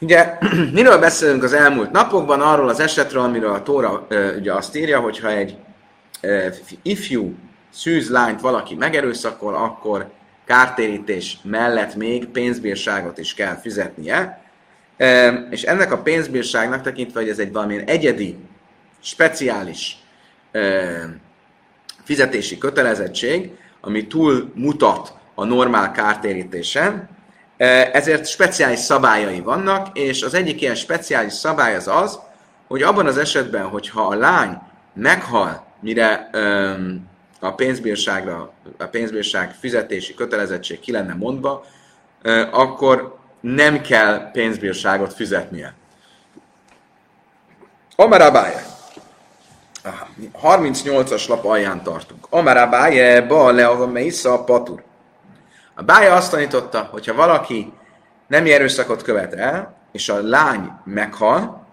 [0.00, 0.38] Ugye,
[0.72, 2.40] miről beszélünk az elmúlt napokban?
[2.40, 4.06] Arról az esetről, amiről a Tóra
[4.38, 5.56] ugye azt írja, hogyha egy
[6.82, 7.34] ifjú
[7.70, 10.10] szűz lányt valaki megerőszakol, akkor
[10.44, 14.42] kártérítés mellett még pénzbírságot is kell fizetnie.
[15.50, 18.36] És ennek a pénzbírságnak tekintve, hogy ez egy valamilyen egyedi,
[19.00, 19.96] speciális
[22.04, 27.08] fizetési kötelezettség, ami túl mutat a normál kártérítésen,
[27.92, 32.18] ezért speciális szabályai vannak, és az egyik ilyen speciális szabály az az,
[32.68, 34.58] hogy abban az esetben, hogyha a lány
[34.92, 36.30] meghal, mire
[37.40, 41.64] a pénzbírságra, a pénzbírság fizetési kötelezettség ki lenne mondva,
[42.50, 45.74] akkor nem kell pénzbírságot fizetnie.
[47.96, 48.60] Amarabája.
[50.42, 52.26] 38-as lap alján tartunk.
[52.30, 54.82] Amarabája, ba le a patur.
[55.78, 57.72] A bája azt tanította, hogyha valaki
[58.26, 61.66] nem erőszakot követ el, és a lány meghal,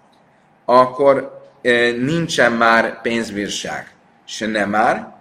[0.66, 3.96] akkor e, nincsen már pénzbírság.
[4.26, 5.16] Se nem már,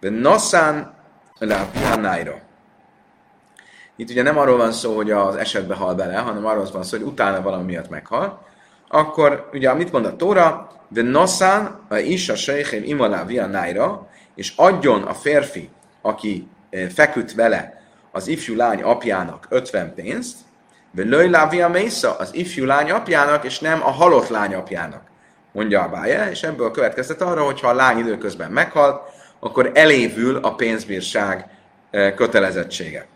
[0.00, 0.94] de naszán
[1.38, 2.40] le a
[3.96, 6.96] Itt ugye nem arról van szó, hogy az esetbe hal bele, hanem arról van szó,
[6.96, 8.46] hogy utána valami miatt meghal.
[8.88, 13.24] Akkor ugye, amit mond a Tóra, de naszán a is a sejhém imalá
[14.34, 15.70] és adjon a férfi,
[16.02, 16.48] aki
[16.94, 17.82] feküdt vele,
[18.14, 20.36] az ifjú lány apjának 50 pénzt,
[20.90, 25.02] vagy lőjlávia mésza az ifjú lány apjának, és nem a halott lány apjának,
[25.52, 29.02] mondja a bája, és ebből következtet arra, hogy ha a lány időközben meghalt,
[29.40, 31.46] akkor elévül a pénzbírság
[31.90, 33.06] e, kötelezettsége.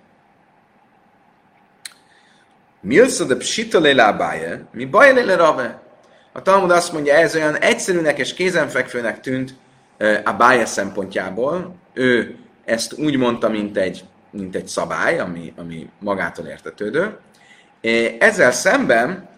[2.80, 3.80] Milsza de psita
[4.16, 5.80] báje, mi baj lele rave?
[6.32, 9.54] A Talmud azt mondja, ez olyan egyszerűnek és kézenfekvőnek tűnt
[9.98, 11.74] e, a bája szempontjából.
[11.92, 17.18] Ő ezt úgy mondta, mint egy mint egy szabály, ami, ami magától értetődő.
[18.18, 19.28] Ezzel szemben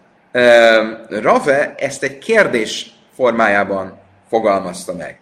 [1.09, 5.19] Rave ezt egy kérdés formájában fogalmazta meg.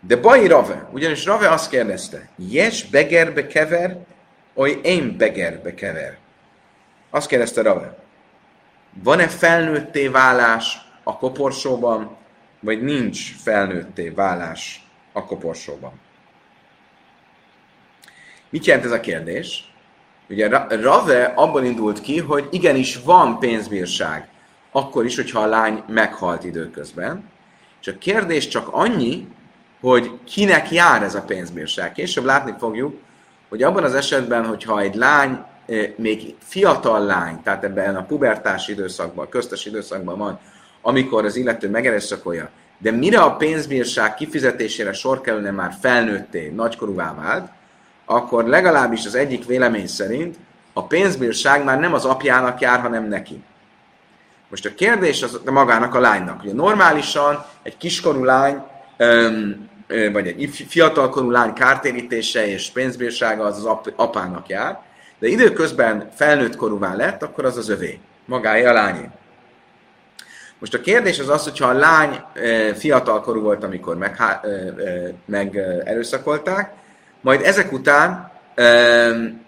[0.00, 3.96] De Bai Rave, ugyanis Rave azt kérdezte, Yes begerbe kever,
[4.54, 6.16] oly én begerbe kever.
[7.10, 7.98] Azt kérdezte Rave,
[9.02, 12.16] van-e felnőtté válás a koporsóban,
[12.60, 15.92] vagy nincs felnőtté válás a koporsóban?
[18.50, 19.72] Mit jelent ez a kérdés?
[20.28, 24.28] Ugye Rave abban indult ki, hogy igenis van pénzbírság,
[24.72, 27.30] akkor is, hogyha a lány meghalt időközben.
[27.80, 29.28] És a kérdés csak annyi,
[29.80, 31.92] hogy kinek jár ez a pénzbírság.
[31.92, 33.00] Később látni fogjuk,
[33.48, 35.44] hogy abban az esetben, hogyha egy lány,
[35.96, 40.38] még fiatal lány, tehát ebben a pubertás időszakban, a köztes időszakban van,
[40.82, 47.50] amikor az illető megereszakolja, de mire a pénzbírság kifizetésére sor kerülne már felnőtté, nagykorúvá vált,
[48.10, 50.36] akkor legalábbis az egyik vélemény szerint
[50.72, 53.42] a pénzbírság már nem az apjának jár, hanem neki.
[54.48, 56.42] Most a kérdés az magának a lánynak.
[56.42, 58.62] Ugye normálisan egy kiskorú lány,
[60.12, 64.80] vagy egy fiatalkorú lány kártérítése és pénzbírsága az az apának jár,
[65.18, 69.08] de időközben felnőtt korúvá lett, akkor az az övé, magája a lányé.
[70.58, 72.22] Most a kérdés az az, hogyha a lány
[72.74, 74.16] fiatalkorú volt, amikor meg,
[75.24, 76.72] meg erőszakolták,
[77.28, 79.46] majd ezek után um,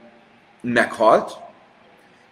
[0.60, 1.36] meghalt,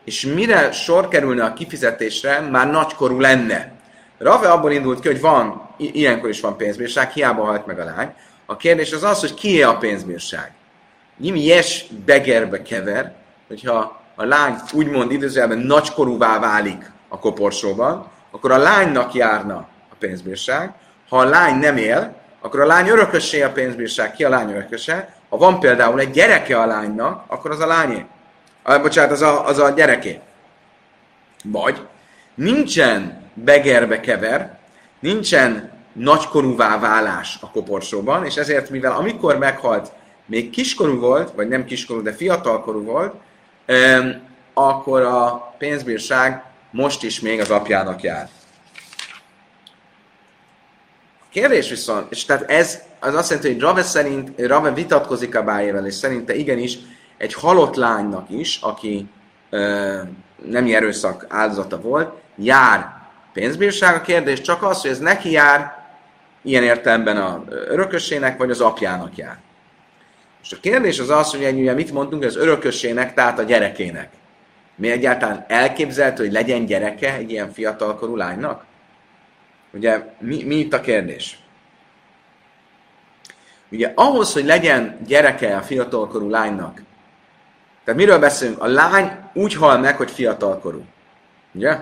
[0.05, 3.73] és mire sor kerülne a kifizetésre, már nagykorú lenne.
[4.19, 8.15] Rave abból indult ki, hogy van, ilyenkor is van pénzbírság, hiába halt meg a lány.
[8.47, 10.53] A kérdés az az, hogy kié a pénzbírság.
[11.19, 13.15] Nyimi yes begerbe kever,
[13.47, 19.57] hogyha a lány úgymond időzőjelben nagykorúvá válik a koporsóban, akkor a lánynak járna
[19.91, 20.73] a pénzbírság.
[21.09, 24.13] Ha a lány nem él, akkor a lány örökössé a pénzbírság.
[24.13, 25.17] Ki a lány örököse?
[25.29, 28.07] Ha van például egy gyereke a lánynak, akkor az a lányé.
[28.63, 30.21] Ah, bocsánat, az a, az a gyereké.
[31.45, 31.87] Vagy
[32.35, 34.59] nincsen begerbe kever,
[35.01, 39.93] nincsen nagykorúvá válás a koporsóban, és ezért, mivel amikor meghalt,
[40.27, 43.15] még kiskorú volt, vagy nem kiskorú, de fiatalkorú volt,
[44.55, 48.29] akkor a pénzbírság most is még az apjának jár.
[51.21, 55.43] A kérdés viszont, és tehát ez az azt jelenti, hogy Rave szerint, Rave vitatkozik a
[55.43, 56.79] bájével, és szerinte igenis
[57.17, 59.07] egy halott lánynak is, aki
[59.51, 59.99] ö,
[60.45, 62.97] nem erőszak áldozata volt, jár
[63.33, 63.95] pénzbírság.
[63.95, 65.87] A kérdés csak az, hogy ez neki jár,
[66.43, 69.39] ilyen értelemben a örökösének, vagy az apjának jár.
[70.39, 74.09] Most a kérdés az az, hogy ugye mit mondtunk, az örökösének, tehát a gyerekének.
[74.75, 78.65] Mi egyáltalán elképzelhető, hogy legyen gyereke egy ilyen fiatalkorú lánynak?
[79.73, 81.39] Ugye mi, mi itt a kérdés?
[83.71, 86.83] Ugye ahhoz, hogy legyen gyereke a fiatalkorú lánynak,
[87.89, 88.63] tehát miről beszélünk?
[88.63, 90.85] A lány úgy hal meg, hogy fiatalkorú.
[91.53, 91.79] Ugye?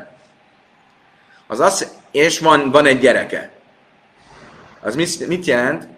[1.46, 3.50] Az az, és van, van egy gyereke.
[4.80, 5.88] Az mit, mit jelent?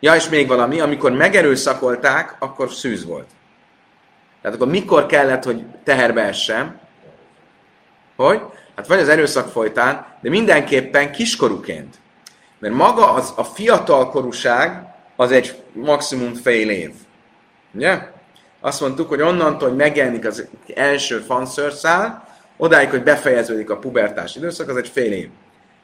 [0.00, 3.26] Ja, és még valami, amikor megerőszakolták, akkor szűz volt.
[4.42, 6.80] Tehát akkor mikor kellett, hogy teherbe essem?
[8.16, 8.40] Hogy?
[8.76, 11.94] Hát vagy az erőszak folytán, de mindenképpen kiskorúként.
[12.58, 16.90] Mert maga az, a fiatal korúság az egy maximum fél év.
[17.74, 17.98] Ugye?
[18.60, 24.68] Azt mondtuk, hogy onnantól, hogy megjelenik az első fanszörszál, odáig, hogy befejeződik a pubertás időszak,
[24.68, 25.28] az egy fél év.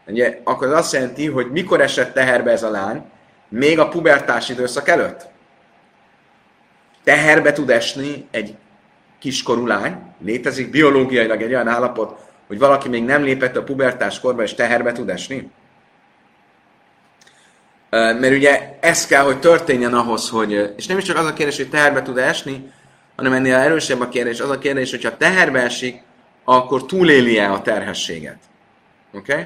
[0.06, 3.02] Ugye, akkor az azt jelenti, hogy mikor esett teherbe ez a lány,
[3.48, 5.26] még a pubertás időszak előtt.
[7.04, 8.56] Teherbe tud esni egy
[9.18, 12.18] kiskorú lány, létezik biológiailag egy olyan állapot,
[12.52, 15.50] hogy valaki még nem lépett a pubertás korba, és teherbe tud esni?
[17.90, 21.56] Mert ugye ez kell, hogy történjen ahhoz, hogy, és nem is csak az a kérdés,
[21.56, 22.72] hogy teherbe tud esni,
[23.16, 26.02] hanem ennél erősebb a kérdés, az a kérdés, hogyha teherbe esik,
[26.44, 28.38] akkor túléli-e a terhességet.
[29.12, 29.32] Oké?
[29.32, 29.44] Okay?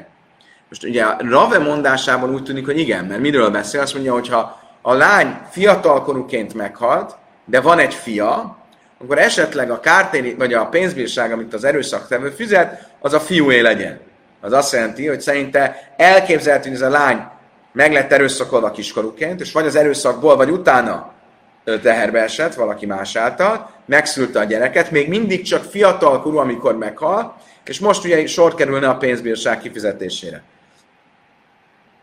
[0.68, 3.80] Most ugye a Rave mondásában úgy tűnik, hogy igen, mert miről beszél?
[3.80, 8.56] Azt mondja, hogy ha a lány fiatalkorúként meghalt, de van egy fia,
[8.98, 14.00] akkor esetleg a kártéri, vagy a pénzbírság, amit az erőszaktevő fizet, az a fiúé legyen.
[14.40, 17.26] Az azt jelenti, hogy szerinte elképzelhető, hogy ez a lány
[17.72, 21.14] meg lett erőszakolva kiskorúként, és vagy az erőszakból, vagy utána
[21.82, 27.78] teherbe esett valaki más által, megszülte a gyereket, még mindig csak fiatalkorú, amikor meghal, és
[27.78, 30.42] most ugye sor kerülne a pénzbírság kifizetésére.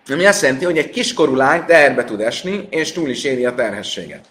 [0.10, 3.56] Ami azt jelenti, hogy egy kiskorú lány teherbe tud esni, és túl is éli a
[3.56, 4.26] terhességet.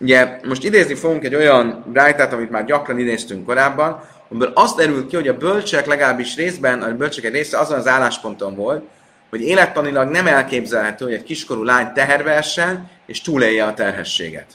[0.00, 5.06] Ugye most idézni fogunk egy olyan brájtát, amit már gyakran idéztünk korábban, amiből azt derül
[5.06, 8.84] ki, hogy a bölcsek legalábbis részben, a bölcsek egy része azon az állásponton volt,
[9.30, 14.46] hogy élettanilag nem elképzelhető, hogy egy kiskorú lány teherbe essen, és túlélje a terhességet.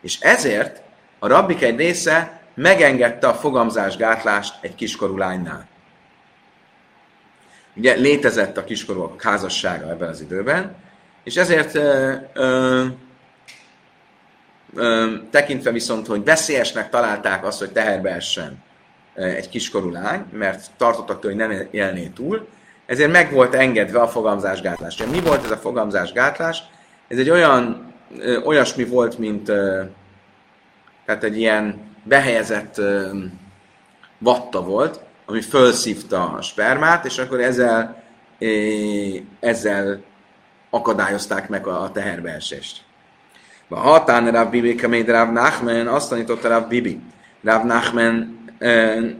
[0.00, 0.82] És ezért
[1.18, 5.68] a rabbik egy része megengedte a fogamzásgátlást egy kiskorú lánynál.
[7.76, 10.76] Ugye létezett a kiskorúak házassága ebben az időben,
[11.24, 12.84] és ezért ö, ö,
[15.30, 18.62] tekintve viszont, hogy veszélyesnek találták azt, hogy teherbe essen
[19.14, 22.48] egy kiskorú lány, mert tartottak tőle, hogy nem élné túl,
[22.86, 24.96] ezért meg volt engedve a fogamzásgátlás.
[24.96, 26.62] Mi volt ez a fogamzásgátlás?
[27.08, 27.92] Ez egy olyan,
[28.44, 29.44] olyasmi volt, mint
[31.04, 32.80] tehát egy ilyen behelyezett
[34.18, 38.02] vatta volt, ami felszívta a spermát, és akkor ezzel,
[39.40, 40.02] ezzel
[40.70, 42.82] akadályozták meg a teherbeesést.
[43.68, 47.00] A hatán Rav Bibi Kaméd Rav Nachmen azt tanította Rav Bibi.
[47.42, 48.38] Rav Nachmen,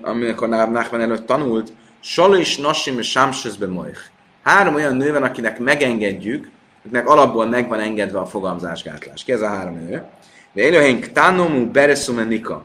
[0.02, 4.00] amikor Rav Nachmen előtt tanult, Salo is Nasim és Sámsözbe Moich.
[4.42, 6.50] Három olyan nő van, akinek megengedjük,
[6.84, 9.24] akinek alapból meg van engedve a fogamzásgátlás.
[9.24, 10.04] Ki ez a három nő?
[10.52, 12.64] De élőhénk Tanomu Beresumenika.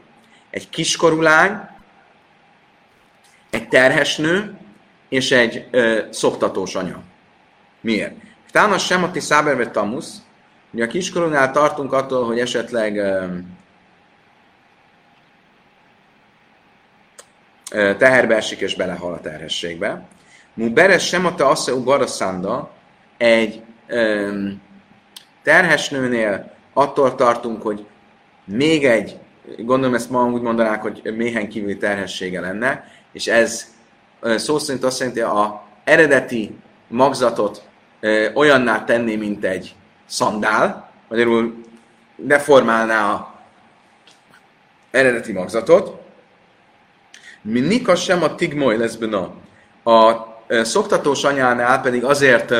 [0.50, 1.60] Egy kiskorú lány,
[3.50, 4.56] egy terhes nő
[5.08, 7.00] és egy ö, szoktatós anya.
[7.80, 8.14] Miért?
[8.50, 9.20] Tána sem a ti
[9.72, 10.16] tamusz,
[10.72, 12.96] ugye a kiskorúnál tartunk attól, hogy esetleg
[17.98, 20.06] teherbe esik és belehal a terhességbe.
[20.54, 22.70] Mu beres sem a te assza szanda,
[23.16, 24.48] egy ö,
[25.42, 27.86] terhes nőnél attól tartunk, hogy
[28.44, 29.18] még egy,
[29.58, 33.74] gondolom ezt ma úgy mondanák, hogy méhen kívüli terhessége lenne, és ez
[34.36, 36.56] szó szerint azt jelenti, a eredeti
[36.88, 37.62] magzatot
[38.34, 39.74] olyanná tenni, mint egy
[40.10, 41.64] szandál, magyarul
[42.16, 43.34] deformálná a
[44.90, 46.00] eredeti magzatot.
[47.42, 48.98] Minnika sem a tigmoly lesz.
[49.84, 50.12] A
[50.62, 52.54] szoktatós anyánál pedig azért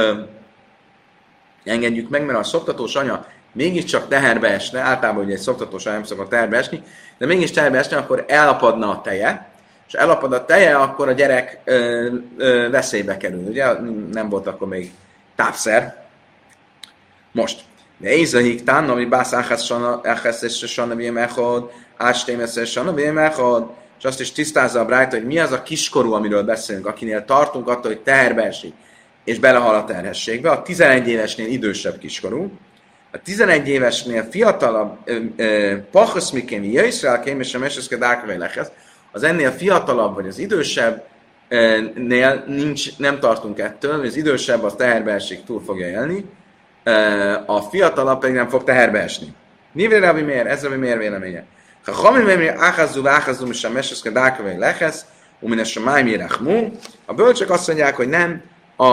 [1.65, 6.05] engedjük meg, mert a szoktatós anya mégiscsak teherbe esne, általában ugye egy szoktatós anya nem
[6.05, 6.83] szokott teherbe esni,
[7.19, 9.49] de mégis teherbe esne, akkor elapadna a teje,
[9.87, 13.49] és elapad a teje, akkor a gyerek ö, ö, veszélybe kerül.
[13.49, 13.73] Ugye
[14.13, 14.93] nem volt akkor még
[15.37, 16.00] tápszer.
[17.33, 17.61] Most.
[17.99, 23.71] De Ézahik tán, ami bász áhász és sana vém echod, ástémesz és sana vém echod,
[23.99, 27.69] és azt is tisztázza a Brájt, hogy mi az a kiskorú, amiről beszélünk, akinél tartunk
[27.69, 28.75] attól, hogy teherbe esik,
[29.25, 30.51] és belehal a terhességbe.
[30.51, 32.53] A 11 évesnél idősebb kiskorú,
[33.13, 34.99] a 11 évesnél fiatalabb,
[35.91, 38.73] pachos mikémi, jöjszrel kém, és a meseszke dákvejlehez,
[39.13, 41.05] az ennél fiatalabb vagy az idősebb
[41.95, 46.25] nél nincs, nem tartunk ettől, az idősebb az teherbe esik, túl fogja élni,
[47.47, 49.35] a fiatalabb pedig nem fog teherbe esni.
[49.73, 50.47] Nivre Rabbi miért?
[50.47, 51.45] Ez Rabbi miért véleménye?
[51.85, 55.05] Ha Chami Memri áhazul, áhazul, és a meseszke dákavai lehesz,
[55.41, 56.71] umine samáj mirachmu.
[57.07, 58.43] A bölcsök azt mondják, hogy nem,
[58.77, 58.91] a,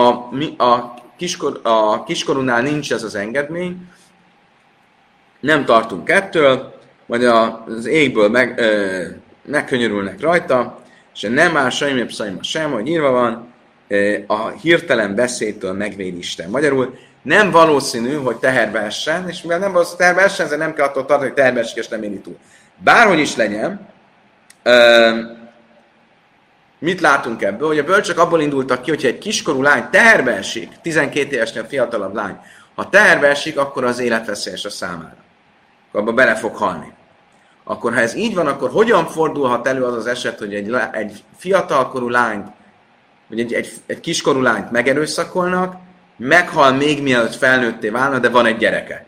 [0.64, 3.88] a, kiskor, a kiskorúnál nincs ez az engedmény,
[5.40, 6.74] nem tartunk ettől,
[7.06, 9.02] vagy az égből meg, ö,
[9.42, 10.78] megkönyörülnek rajta,
[11.14, 13.52] és nem már sajmép sem, hogy írva van,
[14.26, 16.50] a hirtelen beszédtől megvéd Isten.
[16.50, 20.86] Magyarul nem valószínű, hogy teherbe essen, és mivel nem valószínű, teherbe essen, ezért nem kell
[20.86, 22.36] attól tartani, hogy teherbe esik, és nem éri túl.
[22.76, 23.88] Bárhogy is legyen,
[26.78, 27.68] mit látunk ebből?
[27.68, 32.14] Hogy a bölcsök abból indultak ki, hogyha egy kiskorú lány teherbe esik, 12 évesnél fiatalabb
[32.14, 32.38] lány,
[32.74, 35.16] ha teherbe esik, akkor az életveszélyes a számára.
[35.88, 36.92] Akkor abba bele fog halni.
[37.64, 41.24] Akkor ha ez így van, akkor hogyan fordulhat elő az az eset, hogy egy, egy
[41.36, 42.48] fiatalkorú lányt,
[43.28, 45.76] vagy egy, egy, egy kiskorú lányt megerőszakolnak,
[46.18, 49.06] meghal még mielőtt felnőtté válna, de van egy gyereke.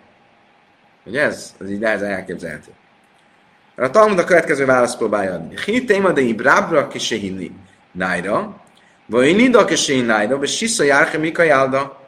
[1.05, 1.55] Ugye ez?
[1.61, 2.71] Ez így ez elképzelhető.
[3.77, 5.55] A Talmud a következő választ próbálja adni.
[5.65, 7.51] Hitéma de ibrábra kisehinni
[7.93, 8.57] nájra,
[9.07, 12.01] vagy nida kisehin nájra, vagy sisza járke mika jálda.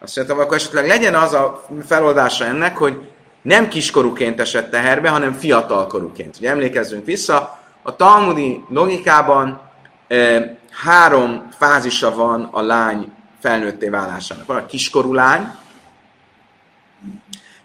[0.00, 3.08] Azt mondtam, akkor esetleg legyen az a feloldása ennek, hogy
[3.42, 6.36] nem kiskorúként esett teherbe, hanem fiatalkorúként.
[6.36, 9.60] Ugye emlékezzünk vissza, a talmudi logikában
[10.08, 13.12] e, három fázisa van a lány
[13.44, 14.46] felnőtté válásának.
[14.46, 15.54] Van a kiskorú lány,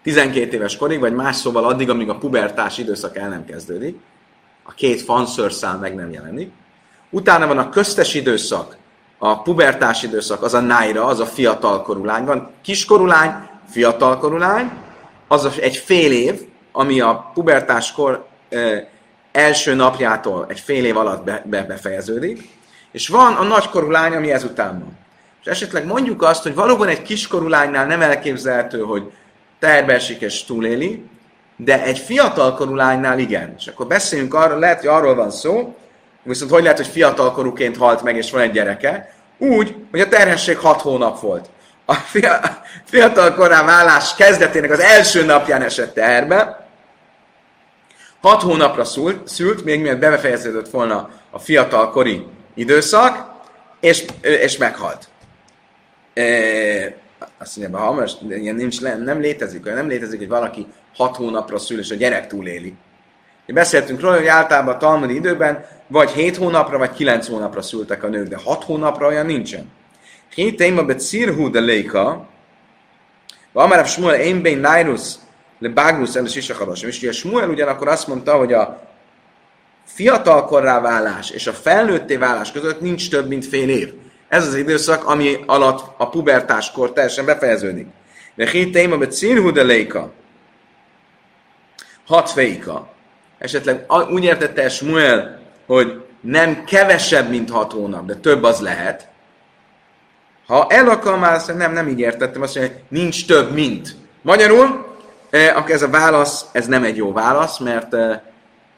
[0.04, 3.98] 12 éves korig, vagy más szóval addig, amíg a pubertás időszak el nem kezdődik,
[4.64, 6.52] a két fanszörszál meg nem jelenik.
[7.10, 8.78] Utána van a köztes időszak,
[9.18, 12.26] a pubertás időszak, az a nájra, az a fiatalkorú lány.
[12.26, 13.32] Van kiskorú lány,
[13.70, 14.72] fiatalkorú lány,
[15.28, 18.90] az egy fél év, ami a pubertáskor e,
[19.32, 22.50] első napjától egy fél év alatt be, be, befejeződik,
[22.92, 25.08] és van a nagykorú lány, ami ezután van.
[25.50, 29.12] És esetleg mondjuk azt, hogy valóban egy kiskorú lánynál nem elképzelhető, hogy
[29.60, 31.06] terbe esik és túléli,
[31.56, 33.54] de egy fiatalkorú lánynál igen.
[33.58, 35.78] És akkor beszéljünk arról, lehet, hogy arról van szó,
[36.24, 39.14] viszont hogy lehet, hogy fiatalkorúként halt meg, és van egy gyereke?
[39.38, 41.50] Úgy, hogy a terhesség hat hónap volt.
[41.86, 41.96] A
[42.86, 46.68] fiatal korán vállás kezdetének az első napján esett terbe,
[48.22, 52.26] hat hónapra szült, szült még mielőtt befejeződött volna a fiatalkori
[52.56, 53.38] időszak,
[53.80, 55.09] és, és meghalt.
[57.38, 61.80] Azt mondja, ha most ilyen nincs, nem létezik, nem létezik, hogy valaki hat hónapra szül,
[61.80, 62.74] és a gyerek túléli.
[63.48, 68.08] Beszéltünk róla, hogy általában a talmudi időben vagy 7 hónapra, vagy 9 hónapra szültek a
[68.08, 69.72] nők, de 6 hónapra olyan nincsen.
[70.34, 72.28] Hét téma bet szirhú de léka,
[73.54, 75.16] Amarav Smuel bén Nairus
[75.60, 78.82] le Bagrus el is a És ugye Smuel ugyanakkor azt mondta, hogy a
[79.86, 83.94] fiatalkorrá válás és a felnőtté válás között nincs több, mint fél év.
[84.30, 87.88] Ez az időszak, ami alatt a pubertáskor teljesen befejeződik.
[88.36, 90.12] De hét téma bet szirhú de léka,
[92.08, 92.88] hat fejka.
[93.38, 99.08] Esetleg úgy értette Smuel, hogy nem kevesebb, mint hat hónap, de több az lehet.
[100.48, 103.96] Ha el akar nem, nem így értettem, azt mondja, nincs több, mint.
[104.22, 104.96] Magyarul,
[105.30, 108.20] eh, akkor ez a válasz, ez nem egy jó válasz, mert eh,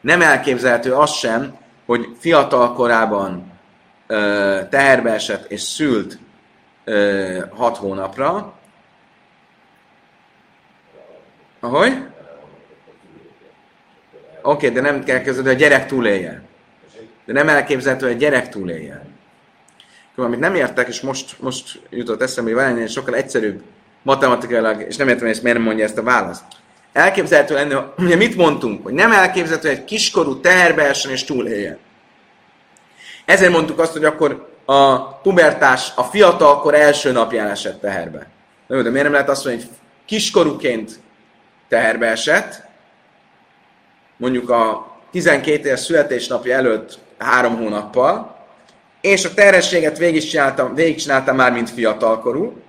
[0.01, 3.50] nem elképzelhető az sem, hogy fiatal korában
[4.69, 6.19] teherbe esett és szült
[7.49, 8.53] hat hónapra.
[11.59, 11.91] Ahogy?
[14.41, 16.41] Oké, okay, de nem kell kezdeni, hogy a gyerek túlélje.
[17.25, 19.05] De nem elképzelhető, hogy a gyerek túlélje.
[20.15, 23.61] Amit nem értek, és most, most jutott eszembe, hogy egy sokkal egyszerűbb
[24.01, 26.43] matematikailag, és nem értem, hogy ezt miért mondja ezt a választ.
[26.93, 31.77] Elképzelhető lenne, hogy mit mondtunk, hogy nem elképzelhető, hogy egy kiskorú teherbe essen és túléljen.
[33.31, 38.27] Ezért mondtuk azt, hogy akkor a pubertás a fiatalkor első napján esett teherbe.
[38.67, 40.99] Jó, de miért nem lehet azt mondani, hogy kiskorúként
[41.67, 42.63] teherbe esett,
[44.17, 48.35] mondjuk a 12 éves születésnapja előtt három hónappal,
[49.01, 52.61] és a terhességet végigcsináltam, végigcsináltam már, mint fiatalkorú,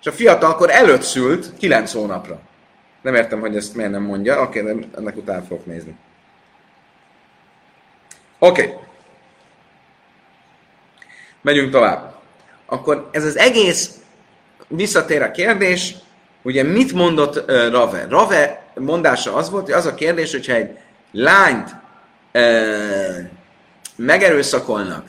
[0.00, 2.40] és a fiatalkor előtt szült 9 hónapra.
[3.02, 5.96] Nem értem, hogy ezt miért nem mondja, oké, okay, ennek után fogok nézni.
[8.38, 8.62] Oké.
[8.62, 8.86] Okay.
[11.48, 12.14] Megyünk tovább.
[12.66, 13.90] Akkor ez az egész
[14.66, 15.94] visszatér a kérdés,
[16.42, 18.06] ugye mit mondott uh, Rave?
[18.08, 20.70] Rave mondása az volt, hogy az a kérdés, hogyha egy
[21.12, 21.74] lányt
[22.34, 22.42] uh,
[23.96, 25.04] megerőszakolnak,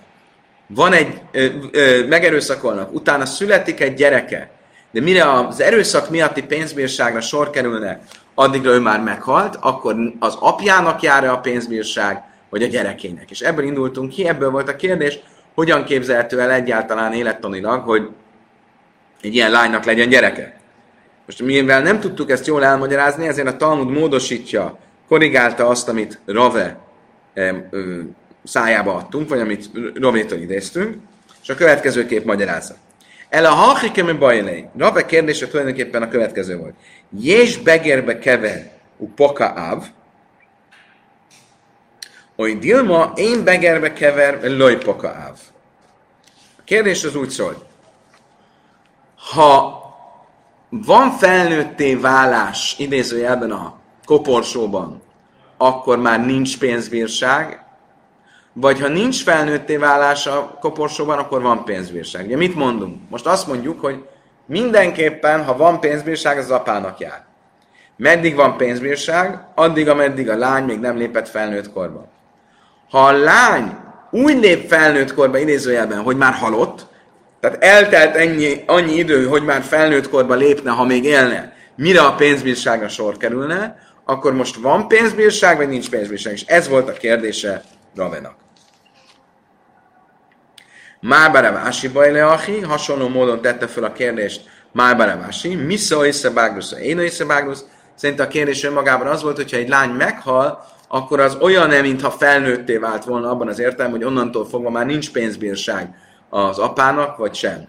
[0.68, 4.50] van egy, ö, ö, megerőszakolnak, utána születik egy gyereke,
[4.92, 8.02] de mire az erőszak miatti pénzbírságra sor kerülne,
[8.36, 13.32] addigra ő már meghalt, akkor az apjának jár a pénzbírság, vagy a gyerekének.
[13.32, 15.20] És ebből indultunk ki, ebből volt a kérdés,
[15.60, 18.10] hogyan képzelhető el egyáltalán élettanilag, hogy
[19.22, 20.60] egy ilyen lánynak legyen gyereke.
[21.26, 26.78] Most mivel nem tudtuk ezt jól elmagyarázni, ezért a Talmud módosítja, korrigálta azt, amit Rave
[28.44, 30.96] szájába adtunk, vagy amit Rovétól idéztünk,
[31.42, 32.76] és a következő kép magyarázza.
[33.30, 34.66] El a hachikemi bajlei.
[34.78, 36.76] Rave kérdése tulajdonképpen a következő volt.
[37.20, 39.86] Jés begérbe keve u poka av,
[42.40, 45.38] hogy Dilma én begerbe kever lojpaka áv.
[46.58, 47.68] A kérdés az úgy szól,
[49.34, 49.82] ha
[50.70, 55.02] van felnőtté válás idézőjelben a koporsóban,
[55.58, 57.64] akkor már nincs pénzbírság,
[58.54, 62.26] vagy ha nincs felnőtté válás a koporsóban, akkor van pénzbírság.
[62.26, 63.10] Ugye mit mondunk?
[63.10, 64.06] Most azt mondjuk, hogy
[64.46, 67.26] mindenképpen, ha van pénzbírság, az, apának jár.
[67.96, 69.48] Meddig van pénzbírság?
[69.56, 72.18] Addig, ameddig a lány még nem lépett felnőtt korba.
[72.90, 73.78] Ha a lány
[74.12, 76.88] úgy lép felnőtt korba idézőjelben, hogy már halott,
[77.40, 82.16] tehát eltelt ennyi, annyi idő, hogy már felnőtt korba lépne, ha még élne, mire a
[82.16, 86.34] pénzbírságra sor kerülne, akkor most van pénzbírság, vagy nincs pénzbírság?
[86.34, 87.64] És ez volt a kérdése
[87.96, 88.36] Ravenak.
[91.02, 94.42] Mábaravási Bajleachi hasonló módon tette fel a kérdést
[94.72, 97.66] Mábaravási, Misza én észre bágrusz.
[97.96, 102.12] Szerint a kérdés önmagában az volt, hogyha egy lány meghal, akkor az olyan nem, mintha
[102.12, 105.96] felnőtté vált volna abban az értelemben, hogy onnantól fogva már nincs pénzbírság
[106.30, 107.68] az apának, vagy sem.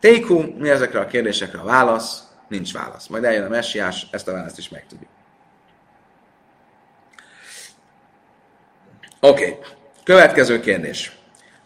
[0.00, 2.22] Téku, mi ezekre a kérdésekre a válasz?
[2.48, 3.06] Nincs válasz.
[3.06, 5.10] Majd eljön a messiás, ezt a választ is megtudjuk.
[9.20, 9.56] Oké, okay.
[10.04, 11.16] következő kérdés.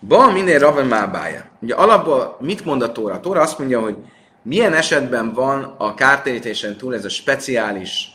[0.00, 1.44] Ba minél rave mábája.
[1.60, 3.14] Ugye alapból mit mond a Tóra?
[3.14, 3.96] A Tóra azt mondja, hogy
[4.42, 8.11] milyen esetben van a kártérítésen túl ez a speciális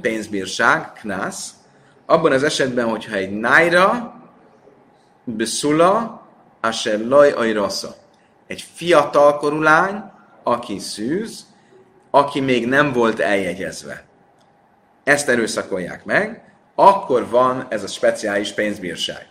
[0.00, 1.50] pénzbírság, knász,
[2.06, 4.14] abban az esetben, hogyha egy nájra,
[5.24, 6.22] beszula,
[6.60, 7.94] asher laj ajrasza.
[8.46, 10.02] Egy fiatal lány,
[10.42, 11.46] aki szűz,
[12.10, 14.04] aki még nem volt eljegyezve.
[15.04, 19.26] Ezt erőszakolják meg, akkor van ez a speciális pénzbírság.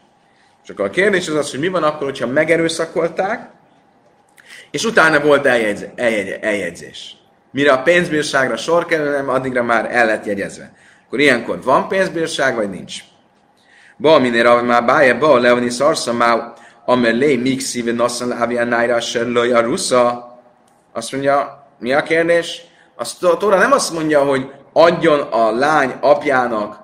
[0.64, 3.52] És akkor a kérdés az az, hogy mi van akkor, hogyha megerőszakolták,
[4.72, 7.18] és utána volt eljegy, eljegy, eljegyzés.
[7.54, 10.72] Mire a pénzbírságra sor kerül, addigra már el lett jegyezve.
[11.06, 12.98] Akkor ilyenkor van pénzbírság, vagy nincs?
[13.98, 16.54] Ba, minél már bája, ba, leoni szarsza, már
[16.86, 18.98] amelé, míg szíve nasszal ávján nájra
[19.54, 20.32] a rusza.
[20.94, 22.62] Azt mondja, mi a kérdés?
[22.96, 26.83] Azt Tóra nem azt mondja, hogy adjon a lány apjának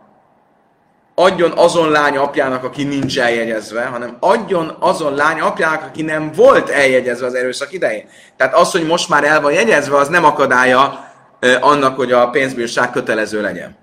[1.20, 6.70] adjon azon lány apjának, aki nincs eljegyezve, hanem adjon azon lány apjának, aki nem volt
[6.70, 8.08] eljegyezve az erőszak idején.
[8.38, 11.14] Tehát az, hogy most már el van jegyezve, az nem akadálya
[11.60, 13.78] annak, hogy a pénzbírság kötelező legyen.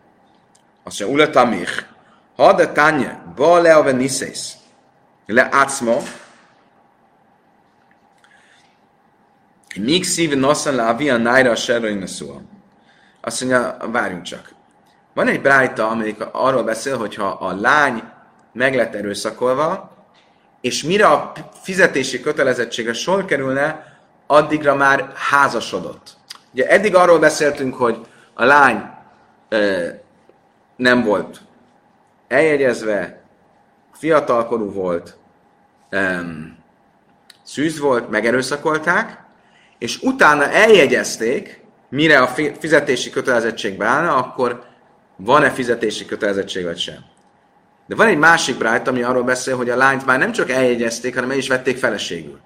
[0.85, 1.85] Azt mondja, Ule Tamich,
[2.37, 4.55] ha de tánye, ba leave niszész,
[5.27, 6.03] le ácmo,
[9.81, 11.57] míg szív noszan le avia nájra a
[13.20, 14.56] Azt mondja, várjunk csak.
[15.16, 18.02] Van egy brájta, amelyik arról beszél, hogy ha a lány
[18.52, 19.96] meg lett erőszakolva,
[20.61, 26.16] és mire a fizetési kötelezettségre sor kerülne, addigra már házasodott.
[26.52, 28.90] Ugye eddig arról beszéltünk, hogy a lány
[29.48, 29.88] ö,
[30.76, 31.40] nem volt
[32.29, 33.22] eljegyezve,
[33.92, 35.16] fiatalkorú volt,
[35.88, 36.18] ö,
[37.42, 39.24] szűz volt, megerőszakolták,
[39.79, 42.26] és utána eljegyezték, mire a
[42.59, 44.74] fizetési kötelezettségbe állna, akkor
[45.16, 47.05] van-e fizetési kötelezettség vagy sem.
[47.87, 51.14] De van egy másik brájt, ami arról beszél, hogy a lányt már nem csak eljegyezték,
[51.14, 52.40] hanem el is vették feleségül.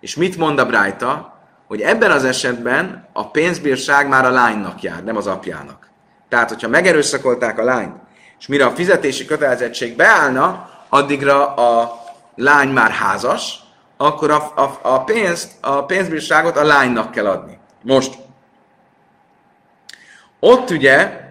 [0.00, 1.40] És mit mond a brájta?
[1.66, 5.90] Hogy ebben az esetben a pénzbírság már a lánynak jár, nem az apjának.
[6.28, 7.96] Tehát, hogyha megerőszakolták a lányt,
[8.38, 12.00] és mire a fizetési kötelezettség beállna, addigra a
[12.34, 13.60] lány már házas,
[13.96, 17.58] akkor a, a, a, pénzt, a pénzbírságot a lánynak kell adni.
[17.82, 18.14] Most,
[20.40, 21.21] ott ugye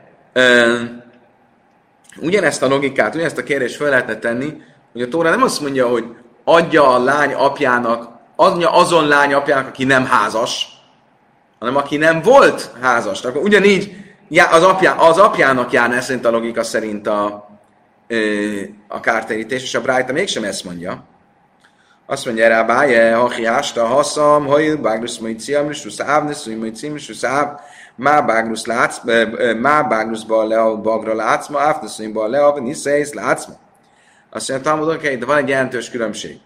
[2.19, 5.87] ugyanezt a logikát, ugyanezt a kérdést fel lehetne tenni, hogy a Tóra nem azt mondja,
[5.87, 6.05] hogy
[6.43, 10.67] adja a lány apjának, adja azon lány apjának, aki nem házas,
[11.59, 13.23] hanem aki nem volt házas.
[13.23, 13.95] Akkor ugyanígy
[14.51, 17.49] az, apjá, az apjának járna szerint a logika szerint a,
[18.87, 21.03] a kártérítés, és a Brájta mégsem ezt mondja.
[22.05, 26.75] Azt mondja rá, báje, ha hiásta, haszam, hajl, bágrusz, majd ciam, és rusz ávnesz, majd
[26.75, 27.23] cím, és
[27.95, 29.01] má bágnusz látsz,
[29.61, 33.47] má bágnuszba le bagra látsz, ma áfnaszonyba le a niszeisz látsz.
[34.29, 36.39] Azt mondja, Talmud, de van egy jelentős különbség,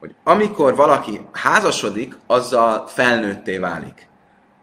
[0.00, 4.08] hogy amikor valaki házasodik, azzal felnőtté válik.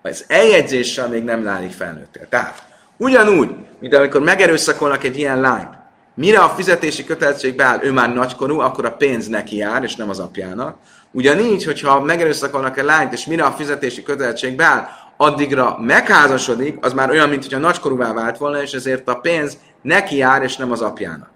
[0.02, 2.26] Az eljegyzéssel még nem válik felnőtté.
[2.30, 2.64] Tehát
[2.98, 5.82] ugyanúgy, mint amikor megerőszakolnak egy ilyen lányt,
[6.16, 10.10] mire a fizetési kötelezettség beáll, ő már nagykorú, akkor a pénz neki jár, és nem
[10.10, 10.78] az apjának.
[11.12, 14.88] Ugyanígy, hogyha megerőszakolnak egy lányt, és mire a fizetési kötelezettség beáll,
[15.24, 20.16] addigra megházasodik, az már olyan, mint hogyha nagykorúvá vált volna, és ezért a pénz neki
[20.16, 21.32] jár, és nem az apjának.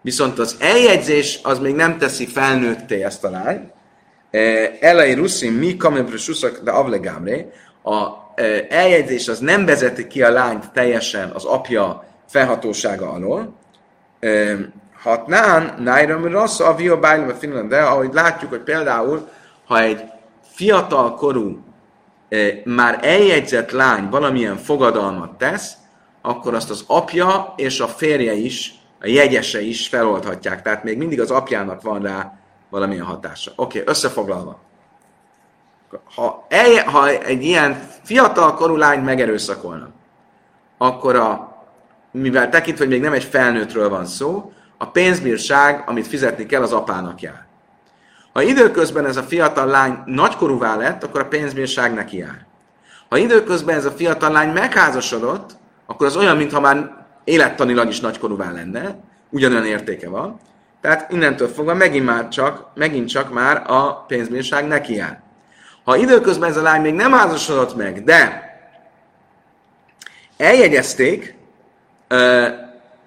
[0.00, 3.72] Viszont az eljegyzés az még nem teszi felnőtté ezt a lányt.
[4.30, 7.46] E, Elai Ruszin mi kamepre suszak de avlegámré.
[7.82, 13.56] A e, eljegyzés az nem vezeti ki a lányt teljesen az apja felhatósága alól,
[14.20, 14.56] e,
[15.02, 19.28] hatnán, nájram rossz a via bájlom a Finland, de ahogy látjuk, hogy például,
[19.66, 20.00] ha egy
[20.54, 21.65] fiatal korú,
[22.64, 25.72] már eljegyzett lány valamilyen fogadalmat tesz,
[26.22, 30.62] akkor azt az apja és a férje is, a jegyese is feloldhatják.
[30.62, 32.38] Tehát még mindig az apjának van rá
[32.70, 33.52] valamilyen hatása.
[33.56, 34.60] Oké, okay, összefoglalva.
[36.14, 39.90] Ha, el, ha egy ilyen fiatal korú lányt megerőszakolnak,
[40.78, 41.56] akkor a,
[42.10, 46.72] mivel tekintve, hogy még nem egy felnőttről van szó, a pénzbírság, amit fizetni kell, az
[46.72, 47.45] apának jár.
[48.36, 52.46] Ha időközben ez a fiatal lány nagykorúvá lett, akkor a pénzbírság neki jár.
[53.08, 55.50] Ha időközben ez a fiatal lány megházasodott,
[55.86, 58.96] akkor az olyan, mintha már élettanilag is nagykorúvá lenne,
[59.30, 60.40] ugyanolyan értéke van.
[60.80, 65.20] Tehát innentől fogva megint, már csak, megint csak már a pénzbírság neki jár.
[65.84, 68.50] Ha időközben ez a lány még nem házasodott meg, de
[70.36, 71.36] eljegyezték,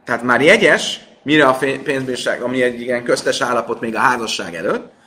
[0.03, 4.97] tehát már jegyes, mire a pénzbírság, ami egy igen köztes állapot még a házasság előtt,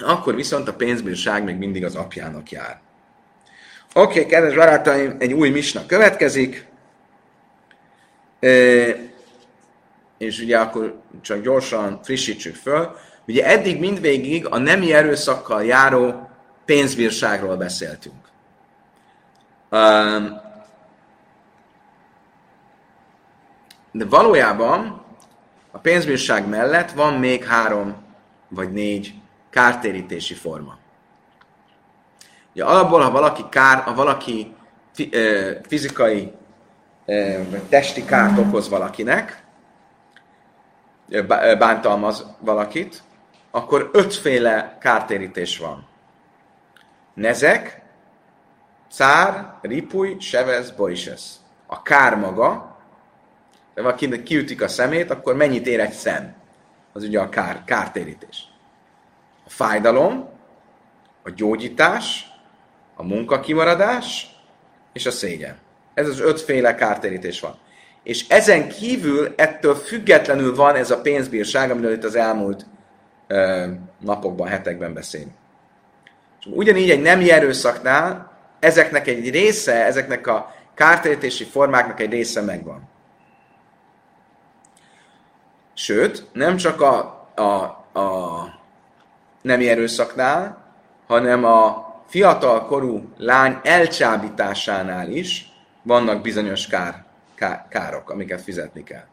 [0.00, 2.80] akkor viszont a pénzbírság még mindig az apjának jár.
[3.94, 6.66] Oké, okay, kedves barátaim, egy új misna következik,
[8.40, 8.48] e,
[10.18, 12.96] és ugye akkor csak gyorsan frissítsük föl.
[13.26, 16.30] Ugye eddig mindvégig a nemi erőszakkal járó
[16.64, 18.26] pénzbírságról beszéltünk.
[23.92, 25.04] De valójában
[25.70, 27.96] a pénzbírság mellett van még három
[28.48, 29.14] vagy négy
[29.56, 30.76] kártérítési forma.
[32.52, 34.54] Ugye alapból, ha valaki kár, ha valaki
[35.66, 36.32] fizikai
[37.50, 39.44] vagy testi kárt okoz valakinek,
[41.58, 43.02] bántalmaz valakit,
[43.50, 45.86] akkor ötféle kártérítés van.
[47.14, 47.82] Nezek,
[48.90, 51.40] cár, ripuj, sevez, boisesz.
[51.66, 52.76] A kár maga,
[53.74, 56.34] de valakinek kiütik a szemét, akkor mennyit ér egy szem?
[56.92, 58.54] Az ugye a kár, kártérítés.
[59.46, 60.28] A fájdalom,
[61.22, 62.26] a gyógyítás,
[62.94, 64.36] a munkakimaradás
[64.92, 65.56] és a szégyen.
[65.94, 67.58] Ez az ötféle kártérítés van.
[68.02, 72.66] És ezen kívül ettől függetlenül van ez a pénzbírság, amiről itt az elmúlt
[73.26, 73.66] ö,
[74.00, 75.32] napokban, hetekben beszélünk.
[76.40, 82.88] És ugyanígy egy nem erőszaknál ezeknek egy része, ezeknek a kártérítési formáknak egy része megvan.
[85.74, 87.42] Sőt, nem csak a, a,
[88.00, 88.55] a
[89.46, 90.64] nem erőszaknál,
[91.06, 95.46] hanem a fiatal korú lány elcsábításánál is
[95.82, 97.04] vannak bizonyos kár,
[97.34, 99.04] kár, károk, amiket fizetni kell.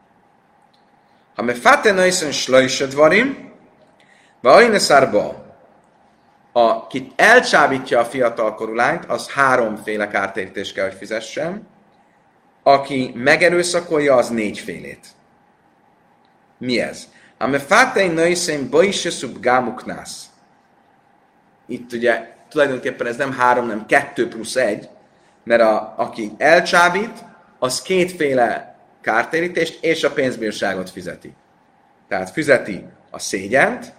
[1.34, 3.52] Ha me fate naisen slajsed varim,
[4.40, 5.44] vajne szárba,
[6.52, 11.66] aki elcsábítja a fiatal korú lányt, az háromféle kártérítést kell, hogy fizessen.
[12.62, 15.06] Aki megerőszakolja, az négyfélét.
[16.58, 17.08] Mi ez?
[17.38, 20.26] Ha me fate naisen bajse gámuknász.
[21.66, 24.88] Itt ugye tulajdonképpen ez nem három, nem kettő plusz egy,
[25.44, 27.24] mert a, aki elcsábít,
[27.58, 31.34] az kétféle kártérítést és a pénzbírságot fizeti.
[32.08, 33.92] Tehát fizeti a szégyent,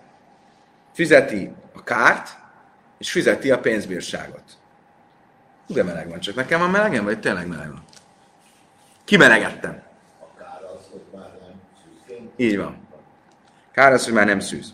[0.93, 2.37] fizeti a kárt,
[2.97, 4.43] és fizeti a pénzbírságot.
[5.67, 7.83] De meleg van, csak nekem van melegem, vagy tényleg meleg van?
[9.03, 9.81] Kimelegettem.
[10.19, 12.29] A kár az, hogy már nem.
[12.35, 12.84] Így van.
[13.75, 14.73] Kár az, hogy már nem szűz.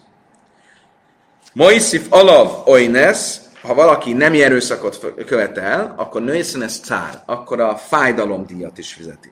[1.54, 8.78] Moisif alav oines, ha valaki nem erőszakot követel, akkor nőjészen ez cár, akkor a fájdalomdíjat
[8.78, 9.32] is fizeti.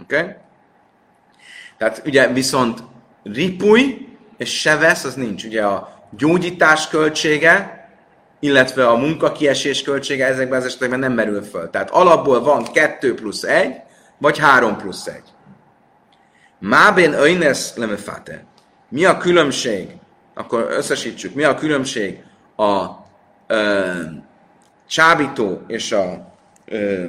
[0.00, 0.18] Oké?
[0.18, 0.32] Okay?
[1.78, 2.82] Tehát ugye viszont
[3.22, 5.44] ripuj és se vesz, az nincs.
[5.44, 7.88] Ugye a gyógyítás költsége,
[8.40, 11.70] illetve a munkakiesés költsége ezekben az esetekben nem merül föl.
[11.70, 13.80] Tehát alapból van 2 plusz 1,
[14.18, 15.22] vagy 3 plusz 1.
[16.66, 18.44] Mábén öjnesz lemefate.
[18.88, 19.88] Mi a különbség?
[20.34, 21.34] Akkor összesítsük.
[21.34, 22.22] Mi a különbség
[22.56, 22.86] a
[23.46, 23.90] ö,
[24.86, 27.04] csábító és a ö,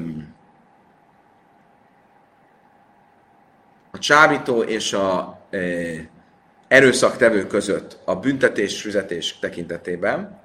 [3.92, 5.94] a csábító és a ö,
[6.68, 10.40] erőszaktevő között a büntetés fizetés tekintetében.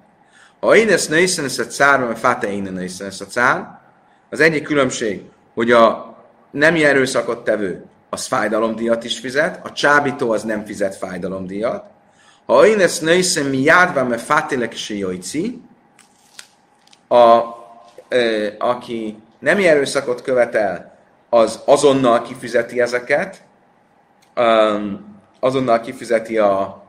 [0.61, 3.81] Ha én ezt nőszen ezt a cár, mert fáte én nőszen ezt a cár,
[4.29, 5.23] az egyik különbség,
[5.55, 6.17] hogy a
[6.51, 11.85] nem erőszakot tevő az fájdalomdíjat is fizet, a csábító az nem fizet fájdalomdíjat,
[12.47, 14.95] ha én ezt nőszem mi járva, mert fátélek se
[17.09, 17.43] a,
[18.59, 23.43] aki nem erőszakot követel, az azonnal kifizeti ezeket,
[24.37, 26.83] um, azonnal kifizeti a,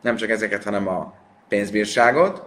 [0.00, 1.14] nem csak ezeket, hanem a
[1.48, 2.42] pénzbírságot,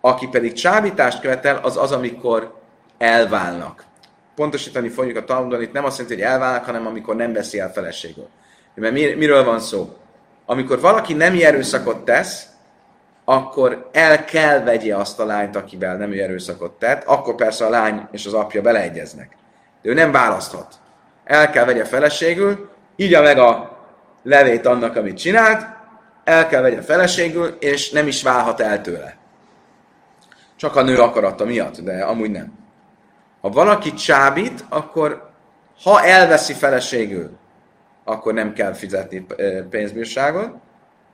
[0.00, 2.60] aki pedig csábítást követel, az az, amikor
[2.98, 3.84] elválnak.
[4.34, 7.72] Pontosítani fogjuk a Talmudon, itt nem azt jelenti, hogy elválnak, hanem amikor nem veszi el
[7.72, 8.28] feleségül.
[8.74, 9.96] Mert mir- miről van szó?
[10.46, 12.46] Amikor valaki nem erőszakot tesz,
[13.24, 18.08] akkor el kell vegye azt a lányt, akivel nem erőszakot tett, akkor persze a lány
[18.10, 19.36] és az apja beleegyeznek.
[19.82, 20.74] De ő nem választhat.
[21.24, 23.78] El kell vegye feleségül, így meg a
[24.22, 25.66] levét annak, amit csinált,
[26.24, 29.16] el kell vegye feleségül, és nem is válhat el tőle.
[30.56, 32.63] Csak a nő akarata miatt, de amúgy nem.
[33.44, 35.30] Ha valaki csábít, akkor
[35.82, 37.30] ha elveszi feleségül,
[38.04, 39.26] akkor nem kell fizetni
[39.70, 40.50] pénzbírságot.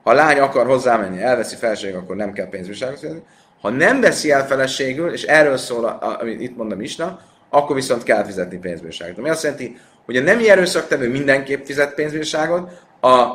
[0.02, 3.22] Ha a lány akar hozzámenni, elveszi feleségül, akkor nem kell pénzbírságot fizetni.
[3.60, 8.24] Ha nem veszi el feleségül, és erről szól, amit itt mondom Isna, akkor viszont kell
[8.24, 9.18] fizetni pénzbírságot.
[9.18, 13.26] Ami azt jelenti, hogy a nemi erőszaktevő mindenképp fizet pénzbírságot, a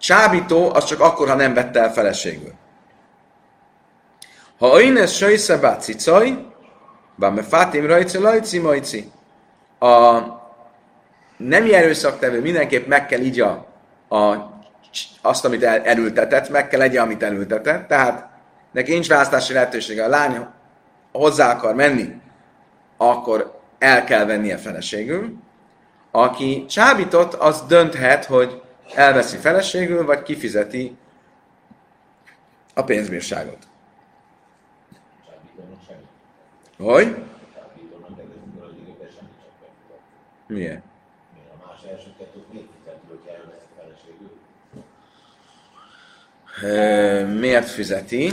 [0.00, 2.52] csábító az csak akkor, ha nem vette el feleségül.
[4.58, 6.54] Ha oines söjsze bá cicaj,
[7.16, 9.10] bá me fátim rajci lajci majci.
[9.78, 10.20] A
[11.36, 13.66] nemi erőszaktevő mindenképp meg kell igya
[14.08, 14.34] a,
[15.22, 18.28] azt, amit el, elültetett, meg kell egye, amit elültetett, tehát
[18.72, 20.04] neki nincs választási lehetősége.
[20.04, 20.46] A lány
[21.12, 22.20] hozzá akar menni,
[22.96, 25.34] akkor el kell vennie feleségül.
[26.10, 28.62] Aki csábított, az dönthet, hogy
[28.94, 30.96] elveszi feleségül, vagy kifizeti
[32.74, 33.58] a pénzbírságot.
[36.76, 37.24] Hogy?
[42.84, 43.26] Kettőt
[47.38, 48.30] miért fizeti,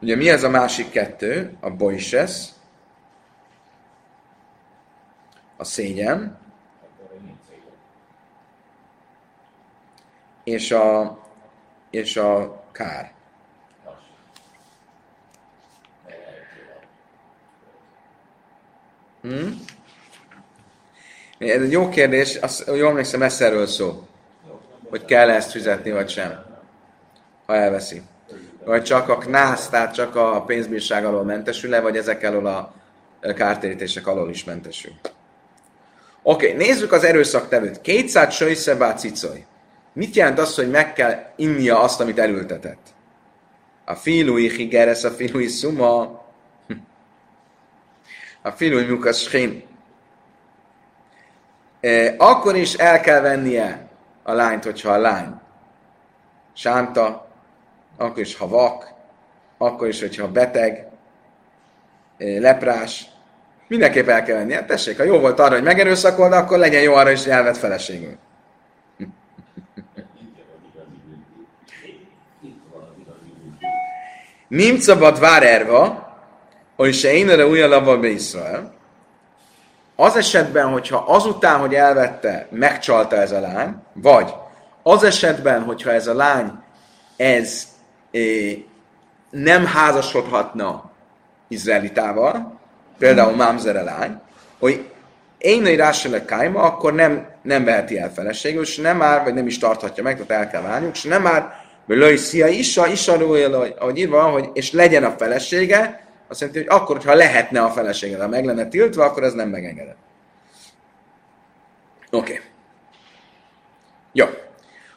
[0.00, 1.56] ugye mi ez a másik kettő?
[1.60, 2.48] A boises,
[5.56, 6.38] a szégyen,
[6.82, 7.72] akkor egy nincs szégyen.
[10.48, 11.18] És a,
[11.90, 13.12] és a kár.
[13.84, 14.00] Lassú.
[16.06, 16.16] Meg
[19.22, 19.46] eltűnő.
[19.46, 19.52] Hm?
[21.38, 24.06] Ez egy jó kérdés, azt, jól emlékszem, ez erről szó.
[24.88, 26.44] Hogy kell ezt fizetni, vagy sem.
[27.46, 28.02] Ha elveszi.
[28.64, 32.74] Vagy csak a knász, tehát csak a pénzbírság alól mentesül-e, vagy ezek alól a
[33.34, 34.92] kártérítések alól is mentesül.
[36.22, 37.80] Oké, okay, nézzük az erőszaktevőt.
[37.80, 39.46] 200 söjszebá cicoly.
[39.98, 42.86] Mit jelent az, hogy meg kell innia azt, amit elültetett?
[43.84, 46.24] A filui higeres, a filui szuma,
[48.42, 49.34] a filui mukas.
[51.80, 53.88] E, Akkor is el kell vennie
[54.22, 55.40] a lányt, hogyha a lány
[56.52, 57.28] sánta,
[57.96, 58.92] akkor is, ha vak,
[59.58, 60.86] akkor is, hogyha beteg,
[62.18, 63.06] e, leprás,
[63.68, 64.56] mindenképp el kell vennie.
[64.56, 67.56] Hát tessék, ha jó volt arra, hogy megerőszakold, akkor legyen jó arra is, hogy elvett
[67.56, 68.18] feleségül.
[74.48, 76.08] Nim szabad vár erva,
[76.76, 78.72] hogy se én erre újra lava be Izrael.
[79.96, 84.34] Az esetben, hogyha azután, hogy elvette, megcsalta ez a lány, vagy
[84.82, 86.52] az esetben, hogyha ez a lány
[87.16, 87.66] ez
[88.10, 88.56] eh,
[89.30, 90.90] nem házasodhatna
[91.48, 92.60] izraelitával,
[92.98, 94.20] például Mámzere lány,
[94.58, 94.84] hogy
[95.38, 99.46] én egy ráselek kájma, akkor nem, nem veheti el feleségül, és nem már, vagy nem
[99.46, 103.12] is tarthatja meg, tehát el kell válniuk, és nem már, hogy löj szia, isa, isa,
[103.78, 107.70] ahogy írva van, hogy és legyen a felesége, azt jelenti, hogy akkor, hogyha lehetne a
[107.70, 109.96] felesége, ha meg lenne tiltva, akkor ez nem megengedett.
[112.10, 112.32] Oké.
[112.32, 112.44] Okay.
[114.12, 114.26] Jó.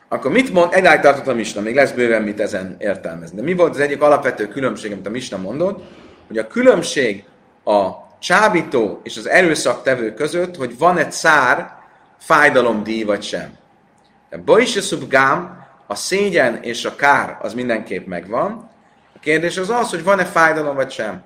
[0.07, 3.35] Akkor mit mond, egyáltalán tartott a Misna, még lesz bőven mit ezen értelmezni.
[3.35, 5.83] De mi volt az egyik alapvető különbség, amit a Misna mondott,
[6.27, 7.23] hogy a különbség
[7.63, 11.71] a csábító és az erőszaktevő között, hogy van-e szár
[12.19, 13.57] fájdalomdíj vagy sem.
[14.29, 15.60] De Boisesub Gám,
[15.91, 18.69] a szégyen és a kár az mindenképp megvan.
[19.15, 21.21] A kérdés az az, hogy van-e fájdalom vagy sem.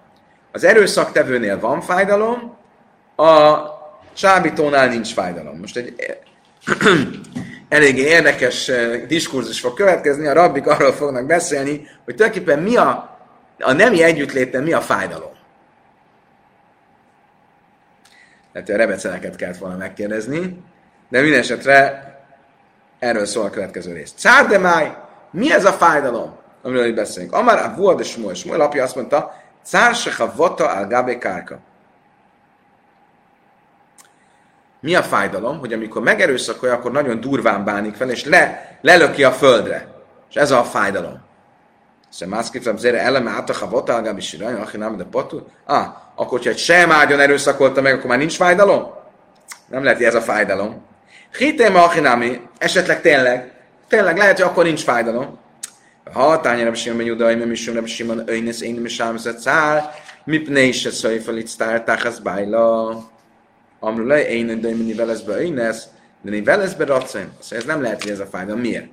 [0.52, 2.58] Az erőszaktevőnél van fájdalom,
[3.16, 3.60] a
[4.14, 5.58] csábítónál nincs fájdalom.
[5.58, 5.96] Most egy
[7.70, 13.20] eléggé érdekes eh, diskurzus fog következni, a rabbik arról fognak beszélni, hogy tulajdonképpen mi a,
[13.60, 15.34] a nemi együttlétben mi a fájdalom.
[18.54, 20.64] Tehát a rebeceneket kellett volna megkérdezni,
[21.10, 22.14] de minden esetre
[23.06, 24.14] erről szól a következő rész.
[24.18, 24.96] Cárdemáj,
[25.32, 27.34] mi ez a fájdalom, amiről itt beszélünk?
[27.34, 28.34] Amár a volt és Smuel.
[28.34, 31.60] Smuel apja azt mondta, Cársecha vata al kárka.
[34.80, 35.60] Mi a fájdalom?
[35.60, 39.88] Hogy amikor megerőszakolja, akkor nagyon durván bánik fel, és le, lelöki a földre.
[40.30, 41.24] És ez a fájdalom.
[42.10, 45.48] Szóval mászképzem, zére eleme át a havota al gabe sirany, aki nem de patul.
[45.66, 48.94] Ah, akkor, hogyha egy sem ágyon erőszakolta meg, akkor már nincs fájdalom?
[49.68, 50.95] Nem lehet, hogy ez a fájdalom.
[51.38, 53.52] Hitem achinami, esetleg tényleg,
[53.88, 55.40] tényleg lehet, hogy akkor nincs fájdalom.
[56.14, 59.94] Ha tányára Simon Judai, nem is Simon Simon, Öjnesz, én nem is ámzett szál,
[60.24, 63.04] mipne is se szaj fel itt sztártához bájla.
[63.80, 65.84] Amrulaj, én de minni veleszbe Öjnesz,
[66.22, 66.86] de én veleszbe.
[66.86, 68.62] Szóval ez nem lehet, hogy ez a fájdalom.
[68.62, 68.88] Miért?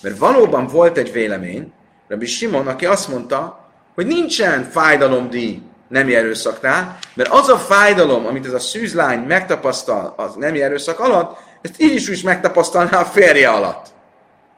[0.00, 1.72] Mert valóban volt egy vélemény,
[2.08, 8.46] Rabbi Simon, aki azt mondta, hogy nincsen fájdalomdíj nemi erőszaknál, mert az a fájdalom, amit
[8.46, 13.48] ez a szűzlány megtapasztal az nemi erőszak alatt, ezt így is, is megtapasztalná a férje
[13.48, 13.86] alatt.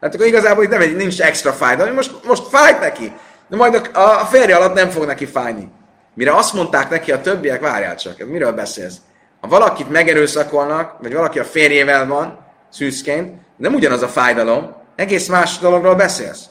[0.00, 3.12] Hát akkor igazából itt nem egy, nincs extra fájdalom, most, most fájt neki,
[3.48, 5.68] de majd a, a férje alatt nem fog neki fájni.
[6.14, 8.96] Mire azt mondták neki a többiek, várjál csak, miről beszélsz?
[9.40, 12.38] Ha valakit megerőszakolnak, vagy valaki a férjével van,
[12.70, 16.44] szűzként, nem ugyanaz a fájdalom, egész más dologról beszélsz.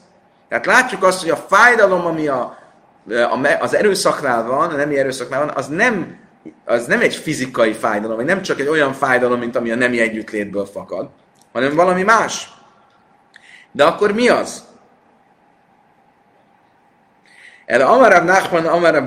[0.49, 2.57] Tehát látjuk azt, hogy a fájdalom, ami a,
[3.09, 6.17] a, az erőszaknál van, a nemi erőszaknál van, az nem,
[6.65, 9.99] az nem egy fizikai fájdalom, vagy nem csak egy olyan fájdalom, mint ami a nemi
[9.99, 11.09] együttlétből fakad,
[11.53, 12.51] hanem valami más.
[13.71, 14.63] De akkor mi az?
[17.65, 19.05] Erre Amarab Nachman, Amarab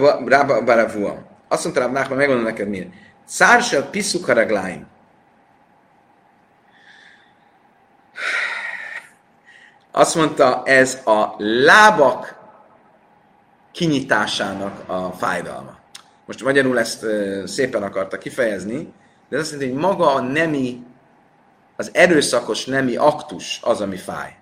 [0.64, 1.18] Baravua.
[1.48, 2.92] Azt mondta Rab Nachman, megmondom neked miért.
[3.24, 4.86] Szársel piszukaragláim.
[9.90, 12.38] Azt mondta, ez a lábak
[13.72, 15.79] kinyitásának a fájdalma.
[16.30, 17.06] Most magyarul ezt
[17.44, 18.92] szépen akarta kifejezni,
[19.28, 20.82] de ez azt jelenti, hogy maga a nemi,
[21.76, 24.36] az erőszakos nemi aktus az, ami fáj.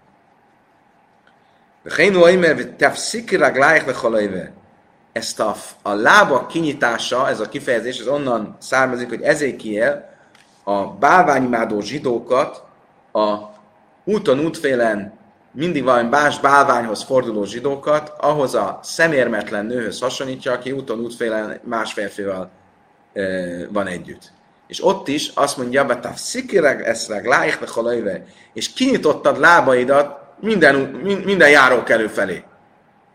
[5.12, 10.18] Ezt a, a lábak kinyitása, ez a kifejezés, ez onnan származik, hogy Ezékiel
[10.64, 12.64] a bálványimádó zsidókat
[13.12, 13.36] a
[14.04, 15.17] úton útfélen
[15.52, 21.92] mindig valami más bálványhoz forduló zsidókat, ahhoz a szemérmetlen nőhöz hasonlítja, aki úton útfélen más
[21.92, 22.50] férfival
[23.12, 23.22] e,
[23.68, 24.32] van együtt.
[24.66, 27.58] És ott is azt mondja, betaf szikireg eszreg lájk
[28.52, 30.74] és kinyitottad lábaidat minden,
[31.24, 32.42] minden járókelő felé.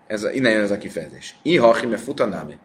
[0.08, 1.36] Ez, innen jön ez a kifejezés.
[1.42, 2.58] Iha, hime futanámi.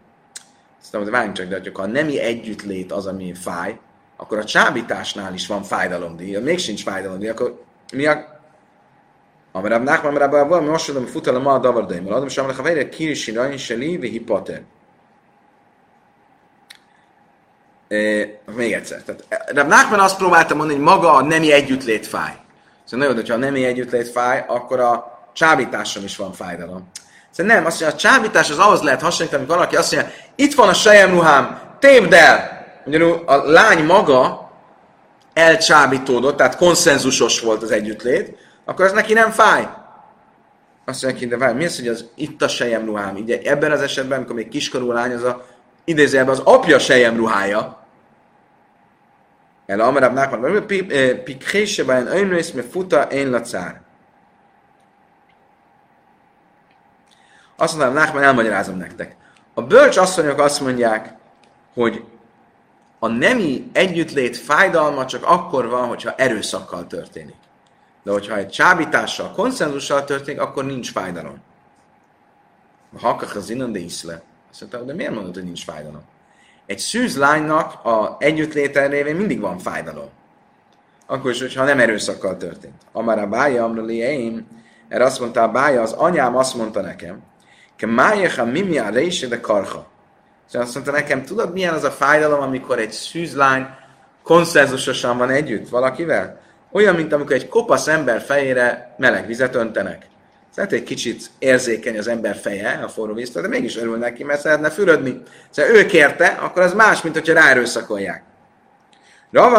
[0.83, 3.79] Aztán hogy várjunk csak, de ha a nemi együttlét az, ami fáj,
[4.17, 8.38] akkor a csábításnál is van fájdalomdíj, még sincs fájdalomdíj, akkor mi a
[9.58, 13.16] אמר רב נחמן רב אבו משה למפות על מה הדבר די מלאדם ושם לחבר קיר
[13.16, 14.58] שיריים שלי והיא פוטר.
[18.56, 19.04] Még egyszer.
[19.04, 22.34] Tehát, Rab Nachman azt próbálta mondani, hogy maga a nemi együttlét fáj.
[22.84, 26.90] Szóval nagyon, hogyha a nemi együttlét fáj, akkor a csábításon is van fájdalom.
[27.32, 30.54] Szóval nem, azt mondja, a csábítás az ahhoz lehet hasonlítani, amikor valaki azt mondja, itt
[30.54, 32.66] van a sejemruhám, tépd el!
[32.86, 34.52] Ugyanúgy a lány maga
[35.34, 38.38] elcsábítódott, tehát konszenzusos volt az együttlét,
[38.69, 39.69] akkor ez neki nem fáj.
[40.85, 43.17] Azt mondja neki, de várj, mi az, hogy az itt a sejem ruhám?
[43.17, 45.47] Ugye ebben az esetben, amikor még kiskorú lány, az a
[45.85, 47.87] idézőjelben az apja sejem ruhája.
[49.67, 50.67] El amarab nákban,
[51.25, 53.81] pikhésebben önrész, mert futa én lacár.
[57.57, 59.17] Azt mondanám, Nákman elmagyarázom nektek.
[59.55, 61.15] A bölcs asszonyok azt mondják,
[61.75, 62.05] hogy
[62.99, 67.47] a nemi együttlét fájdalma csak akkor van, hogyha erőszakkal történik.
[68.09, 71.39] De hogyha egy csábítással, konszenzussal történik, akkor nincs fájdalom.
[72.97, 74.23] A hakak az innen, de iszle.
[74.51, 76.03] Azt mondta, de miért mondod, hogy nincs fájdalom?
[76.67, 80.09] Egy szűz lánynak a együttléte révén mindig van fájdalom.
[81.07, 82.83] Akkor is, hogyha nem erőszakkal történt.
[82.93, 84.47] Amár a bája, amrali én,
[84.89, 87.23] erre azt mondta a bája, az anyám azt mondta nekem,
[87.77, 89.87] ke májeha mimia rése de karha.
[90.47, 93.67] Szóval azt mondta nekem, tudod milyen az a fájdalom, amikor egy szűzlány
[94.23, 96.47] konszenzusosan van együtt valakivel?
[96.73, 100.07] Olyan, mint amikor egy kopasz ember fejére meleg vizet öntenek.
[100.55, 104.41] Lehet, egy kicsit érzékeny az ember feje a forró víztől, de mégis örül neki, mert
[104.41, 105.23] szeretne fürödni.
[105.51, 108.23] Szóval ő kérte, akkor az más, mint hogyha ráerőszakolják.
[109.31, 109.57] Rava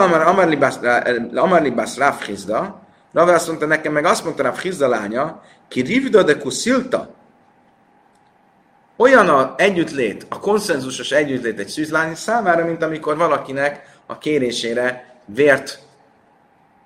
[1.34, 2.82] Amar Libas Rav Hizda,
[3.14, 7.16] Rava azt mondta nekem, meg azt mondta Rav Hizda lánya, ki rivda de kuszilta.
[8.98, 15.80] Olyan a együttlét, a konszenzusos együttlét egy szűzlány számára, mint amikor valakinek a kérésére vért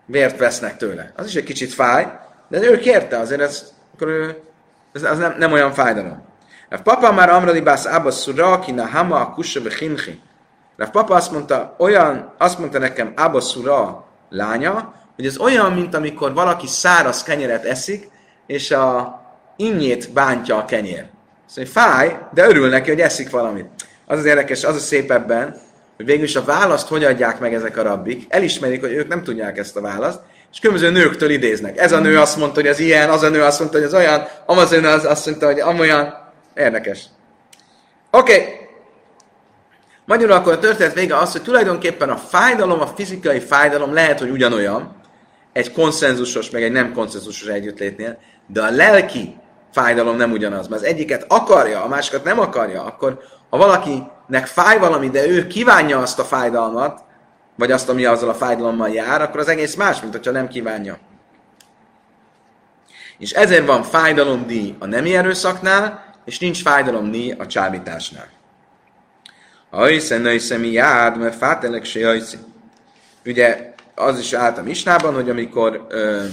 [0.05, 1.11] vért vesznek tőle.
[1.15, 2.07] Az is egy kicsit fáj,
[2.47, 4.41] de ő kérte, azért ez, akkor ő,
[4.93, 6.25] ez, az nem, nem olyan fájdalom.
[6.69, 10.21] A papa már amradi bász abba szura, ki na hama a kussa bechinchi.
[10.77, 15.95] A papa azt mondta, olyan, azt mondta nekem abba szura lánya, hogy ez olyan, mint
[15.95, 18.09] amikor valaki száraz kenyeret eszik,
[18.45, 19.21] és a
[19.55, 21.05] innyét bántja a kenyér.
[21.45, 23.69] Szóval fáj, de örül neki, hogy eszik valamit.
[24.05, 25.55] Az az érdekes, az a szép ebben,
[25.97, 29.57] végül is a választ hogy adják meg ezek a rabbik, elismerik, hogy ők nem tudják
[29.57, 30.19] ezt a választ,
[30.51, 31.77] és különböző nőktől idéznek.
[31.77, 33.93] Ez a nő azt mondta, hogy ez ilyen, az a nő azt mondta, hogy ez
[33.93, 36.21] olyan, amaz nő az azt mondta, hogy amolyan.
[36.55, 37.05] Érdekes.
[38.11, 38.33] Oké.
[38.33, 38.61] Okay.
[40.05, 44.29] Magyarul akkor a történet vége az, hogy tulajdonképpen a fájdalom, a fizikai fájdalom lehet, hogy
[44.29, 44.95] ugyanolyan,
[45.53, 48.17] egy konszenzusos, meg egy nem konszenzusos együttlétnél,
[48.47, 49.35] de a lelki
[49.71, 50.67] fájdalom nem ugyanaz.
[50.67, 53.19] Mert az egyiket akarja, a másikat nem akarja, akkor
[53.49, 53.57] ha
[54.27, 57.01] valakinek fáj valami, de ő kívánja azt a fájdalmat,
[57.55, 60.97] vagy azt, ami azzal a fájdalommal jár, akkor az egész más, mint hogyha nem kívánja.
[63.17, 68.27] És ezért van fájdalomdíj a nemi erőszaknál, és nincs fájdalomdíj a csábításnál.
[69.69, 71.99] Ajszen, nöjsze mi jád, mert fátelek se
[73.25, 76.25] Ugye az is állt a misnában, hogy amikor ö,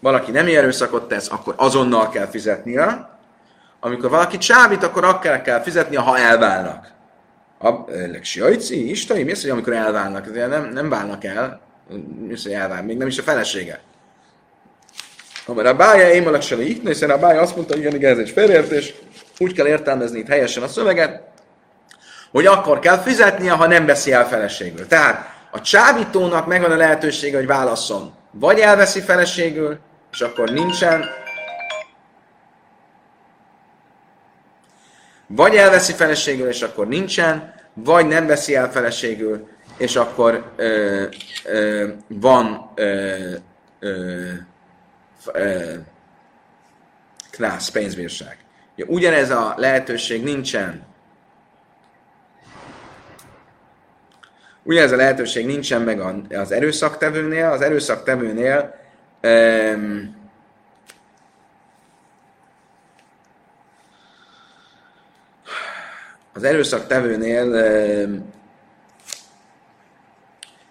[0.00, 3.08] valaki nem erőszakot tesz, akkor azonnal kell fizetnie.
[3.80, 6.99] Amikor valaki csábít, akkor akkor kell fizetnie, ha elválnak.
[7.62, 10.34] A legsjajci, istai, mi az, hogy amikor elválnak?
[10.34, 11.60] Nem, nem válnak el,
[12.26, 13.80] mi az, hogy elvál, még nem is a felesége.
[15.46, 18.30] Mert a bája, én malak se hiszen a bája azt mondta, igen, igen, ez egy
[18.30, 18.94] félértés,
[19.38, 21.22] úgy kell értelmezni itt helyesen a szöveget,
[22.30, 24.86] hogy akkor kell fizetnie, ha nem veszi el feleségül.
[24.86, 28.12] Tehát a csábítónak megvan a lehetősége, hogy válasszon.
[28.30, 29.78] Vagy elveszi feleségül,
[30.12, 31.04] és akkor nincsen,
[35.32, 41.04] vagy elveszi feleségül, és akkor nincsen, vagy nem veszi el feleségül, és akkor ö,
[41.44, 43.14] ö, van ö,
[43.78, 44.28] ö,
[45.32, 45.72] ö,
[47.30, 48.36] knász, pénzbírság.
[48.76, 50.88] Ja, ugyanez a lehetőség nincsen
[54.62, 56.00] Ugyanez a lehetőség nincsen meg
[56.30, 57.50] az erőszaktevőnél.
[57.50, 58.74] Az erőszaktevőnél
[59.22, 60.19] um,
[66.32, 67.46] az erőszaktevőnél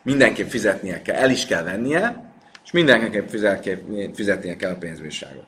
[0.01, 2.31] mindenképp fizetnie kell, el is kell vennie,
[2.65, 3.29] és mindenképp
[4.13, 5.45] fizetnie kell a pénzbírságot.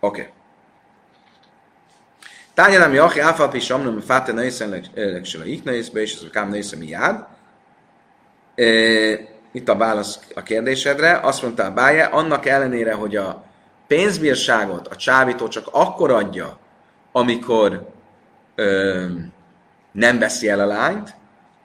[0.00, 0.20] Oké.
[0.20, 0.32] Okay.
[2.54, 7.26] Tányan, ami achi áfal is amnom fáte nőszen legsőle iknőszbe, és az kám nőszem jád.
[9.52, 11.20] Itt a válasz a kérdésedre.
[11.22, 13.44] Azt mondta a báje, annak ellenére, hogy a
[13.86, 16.58] pénzbírságot a csábító csak akkor adja,
[17.12, 17.94] amikor
[18.56, 19.06] ö,
[19.92, 21.14] nem veszi el a lányt,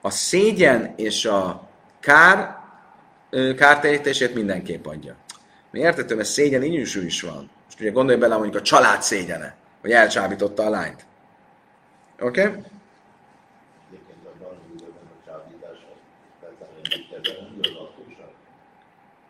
[0.00, 1.68] a szégyen és a
[2.00, 2.60] kár
[3.56, 5.16] kártérítését mindenképp adja.
[5.70, 7.50] Mi értető, mert szégyen így is, is van.
[7.64, 11.04] Most ugye gondolj bele mondjuk a család szégyene hogy elcsábította a lányt.
[12.20, 12.46] Oké?
[12.46, 12.62] Okay?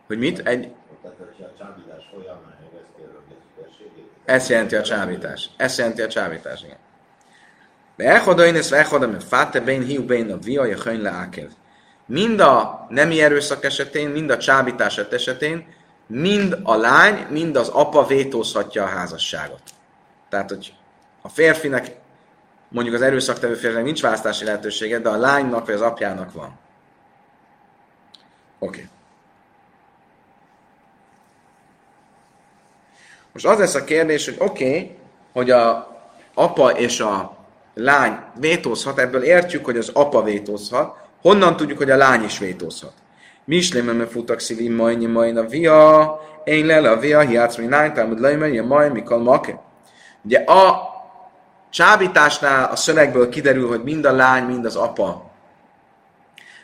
[0.07, 0.39] Hogy mit?
[0.39, 0.73] Egy...
[4.25, 5.49] Ez jelenti a csábítás.
[5.57, 6.77] Ez jelenti a csábítás, igen.
[7.97, 11.49] Elhodain, mert fáte bén hiú bén a via, a könyv leákev.
[12.05, 15.65] Mind a nemi erőszak esetén, mind a csábítás esetén,
[16.07, 19.61] mind a lány, mind az apa vétózhatja a házasságot.
[20.29, 20.73] Tehát, hogy
[21.21, 21.95] a férfinek,
[22.69, 26.59] mondjuk az erőszaktevő férfinek nincs választási lehetősége, de a lánynak vagy az apjának van.
[28.59, 28.79] Oké.
[28.79, 28.89] Okay.
[33.33, 34.97] Most az lesz a kérdés, hogy oké, okay,
[35.33, 35.91] hogy a
[36.33, 37.42] apa és a
[37.73, 42.93] lány vétózhat, ebből értjük, hogy az apa vétózhat, honnan tudjuk, hogy a lány is vétózhat?
[43.45, 47.93] Mi is lémeme futak szívim majnyi majna via, én lele a via, hiátsz mi nány,
[47.93, 49.59] támad lejmen, a maj, mikor make.
[50.23, 50.91] Ugye a
[51.69, 55.31] csábításnál a szövegből kiderül, hogy mind a lány, mind az apa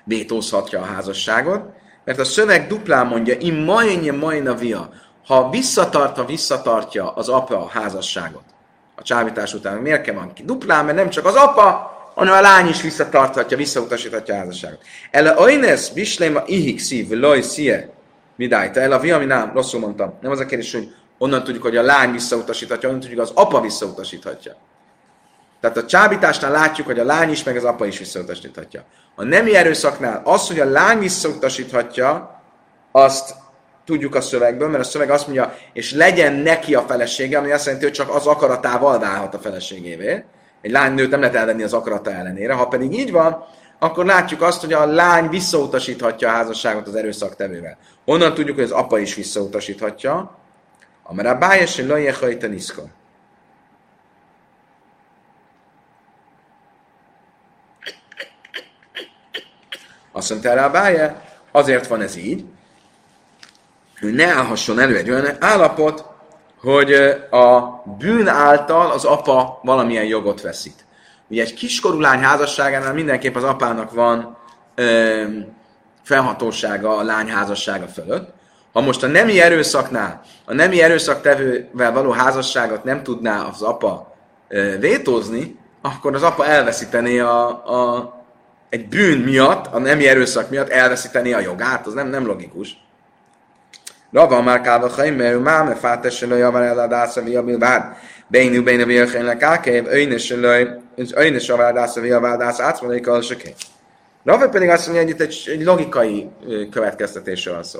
[0.03, 1.61] vétózhatja a házasságot,
[2.05, 4.89] mert a szöveg duplán mondja, im majnye majna via,
[5.25, 8.43] ha visszatartva visszatartja az apa a házasságot
[8.99, 10.43] a csábítás után, miért kell van ki?
[10.43, 14.79] Duplán, mert nem csak az apa, hanem a lány is visszatarthatja, visszautasíthatja a házasságot.
[15.11, 17.89] Ele oines a ihik szív, loj szie,
[18.35, 20.13] midájta, el a via, ami nem, rosszul mondtam.
[20.21, 23.43] Nem az a kérdés, hogy onnan tudjuk, hogy a lány visszautasíthatja, onnan tudjuk, hogy az
[23.43, 24.55] apa visszautasíthatja.
[25.61, 28.83] Tehát a csábításnál látjuk, hogy a lány is, meg az apa is visszautasíthatja.
[29.15, 32.41] A nemi erőszaknál az, hogy a lány visszautasíthatja,
[32.91, 33.35] azt
[33.89, 37.65] tudjuk a szövegből, mert a szöveg azt mondja, és legyen neki a felesége, ami azt
[37.65, 40.23] jelenti, hogy csak az akaratával válhat a feleségévé.
[40.61, 42.53] Egy lány nőt nem lehet elvenni az akarata ellenére.
[42.53, 43.45] Ha pedig így van,
[43.79, 47.77] akkor látjuk azt, hogy a lány visszautasíthatja a házasságot az erőszak tevővel.
[48.05, 50.37] Onnan tudjuk, hogy az apa is visszautasíthatja,
[51.03, 52.83] Amar Abája se lo jechajta niszka.
[60.11, 61.21] Azt mondta erre Abája,
[61.51, 62.45] azért van ez így,
[63.99, 66.05] hogy ne állhasson elő egy olyan állapot,
[66.61, 66.93] hogy
[67.31, 70.85] a bűn által az apa valamilyen jogot veszít.
[71.27, 74.37] Ugye egy kiskorú lány házasságánál mindenképp az apának van
[74.75, 75.23] ö,
[76.03, 78.33] felhatósága a lány házassága fölött,
[78.73, 84.15] ha most a nemi erőszaknál, a nemi erőszaktevővel való házasságot nem tudná az apa
[84.79, 88.13] vétózni, akkor az apa elveszítené a, a,
[88.69, 92.77] egy bűn miatt, a nemi erőszak miatt elveszítené a jogát, az nem, nem logikus.
[94.11, 97.95] Rava már káva haim, mert már me fátesse lőj a varel adásza via bilbád.
[98.27, 100.67] Beinú bein a vilhénnek ákév, öjnes lőj,
[101.13, 103.53] öjnes a vádász via vádász, átmondik a söké.
[104.23, 106.29] Rava pedig azt mondja, hogy itt egy, egy logikai
[106.71, 107.79] következtetésről van szó.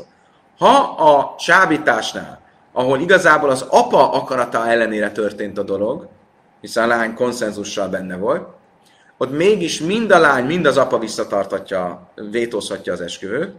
[0.57, 6.07] Ha a csábításnál, ahol igazából az apa akarata ellenére történt a dolog,
[6.61, 8.47] hiszen a lány konszenzussal benne volt,
[9.17, 13.53] ott mégis mind a lány, mind az apa visszatartatja, vétózhatja az esküvőt,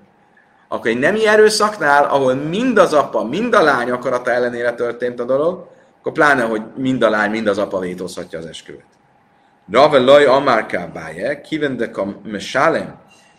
[0.73, 5.25] akkor egy nemi erőszaknál, ahol mind az apa, mind a lány akarata ellenére történt a
[5.25, 5.69] dolog,
[5.99, 8.85] akkor pláne, hogy mind a lány, mind az apa vétózhatja az esküvőt.
[9.71, 12.99] Rave loj amárká báje, kivendek a mesálem,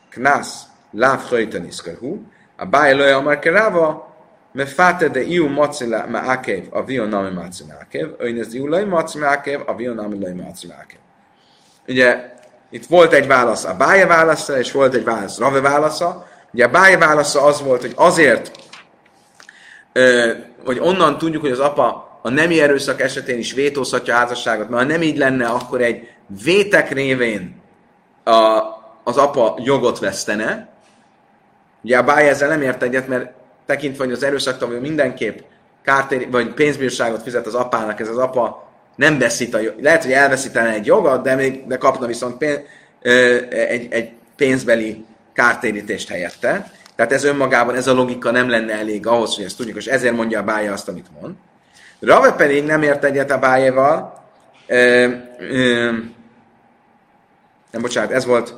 [0.09, 2.21] knász, láv hajtan iszkerhú,
[2.57, 4.15] a báje loj amárká ráva,
[4.51, 8.67] me fate de iu maci me akev, a vion nami maci me akev, öjnez iu
[8.67, 10.99] loj maci me akev, a vion nami loj maci me akev.
[11.87, 12.33] Ugye
[12.69, 16.29] itt volt egy válasz a báje válasza, és volt egy válasz Rave válasza.
[16.53, 18.51] Ugye a báje válasza az volt, hogy azért,
[20.65, 24.81] hogy onnan tudjuk, hogy az apa a nemi erőszak esetén is vétózhatja a házasságot, mert
[24.81, 26.09] ha nem így lenne, akkor egy
[26.43, 27.61] vétek révén
[28.23, 28.61] a,
[29.03, 30.69] az apa jogot vesztene.
[31.83, 33.31] Ugye a báj ezzel nem ért egyet, mert
[33.65, 35.39] tekintve, hogy az erőszaktól mindenképp
[35.83, 40.69] kártéri, vagy pénzbírságot fizet az apának, ez az apa nem veszít a Lehet, hogy elveszítene
[40.69, 42.59] egy jogot, de, még, de kapna viszont pénz,
[43.49, 45.05] egy, egy pénzbeli
[45.41, 46.71] kártérítést helyette.
[46.95, 50.15] Tehát ez önmagában, ez a logika nem lenne elég ahhoz, hogy ezt tudjuk, és ezért
[50.15, 51.33] mondja a bája azt, amit mond.
[51.99, 54.23] Rave pedig nem ért egyet a bájéval.
[57.71, 58.55] Nem, bocsánat, ez volt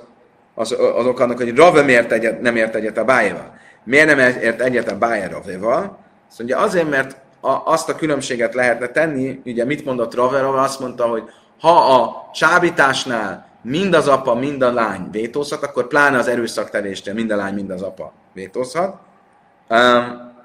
[0.53, 3.57] az, az ok annak, hogy Rave miért egyet, nem ért egyet a bájéval.
[3.84, 5.99] Miért nem ért egyet a bája Ravéval?
[6.29, 10.61] Azt mondja, azért, mert a, azt a különbséget lehetne tenni, ugye mit mondott Rave?
[10.61, 11.23] azt mondta, hogy
[11.59, 17.32] ha a csábításnál mind az apa, mind a lány vétózhat, akkor pláne az erőszaktevéstől mind
[17.32, 18.95] a lány, mind az apa vétózhat.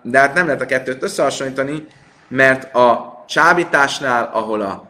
[0.02, 1.86] De hát nem lehet a kettőt összehasonlítani,
[2.28, 4.88] mert a csábításnál, ahol a,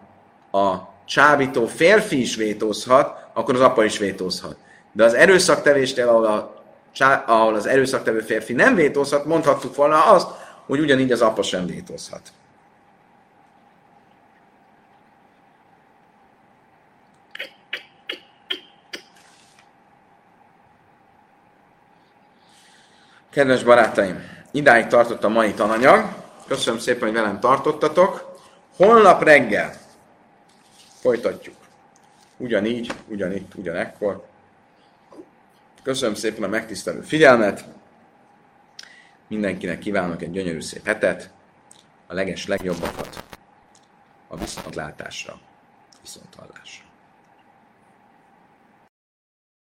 [0.58, 4.56] a csábító férfi is vétózhat, akkor az apa is vétózhat.
[4.92, 6.54] De az erőszaktevésnél, ahol, a,
[7.26, 10.28] ahol az erőszaktevő férfi nem vétózhat, mondhattuk volna azt,
[10.66, 12.22] hogy ugyanígy az apa sem vétózhat.
[23.30, 26.04] Kedves barátaim, idáig tartott a mai tananyag.
[26.46, 28.38] Köszönöm szépen, hogy velem tartottatok.
[28.76, 29.74] Holnap reggel
[31.00, 31.56] folytatjuk.
[32.36, 34.24] Ugyanígy, ugyanitt, ugyanekkor.
[35.82, 37.64] Köszönöm szépen a megtisztelő figyelmet.
[39.28, 41.30] Mindenkinek kívánok egy gyönyörű szép hetet,
[42.06, 43.22] a leges legjobbakat
[44.28, 45.40] a viszontlátásra,
[46.02, 46.87] viszonthallásra.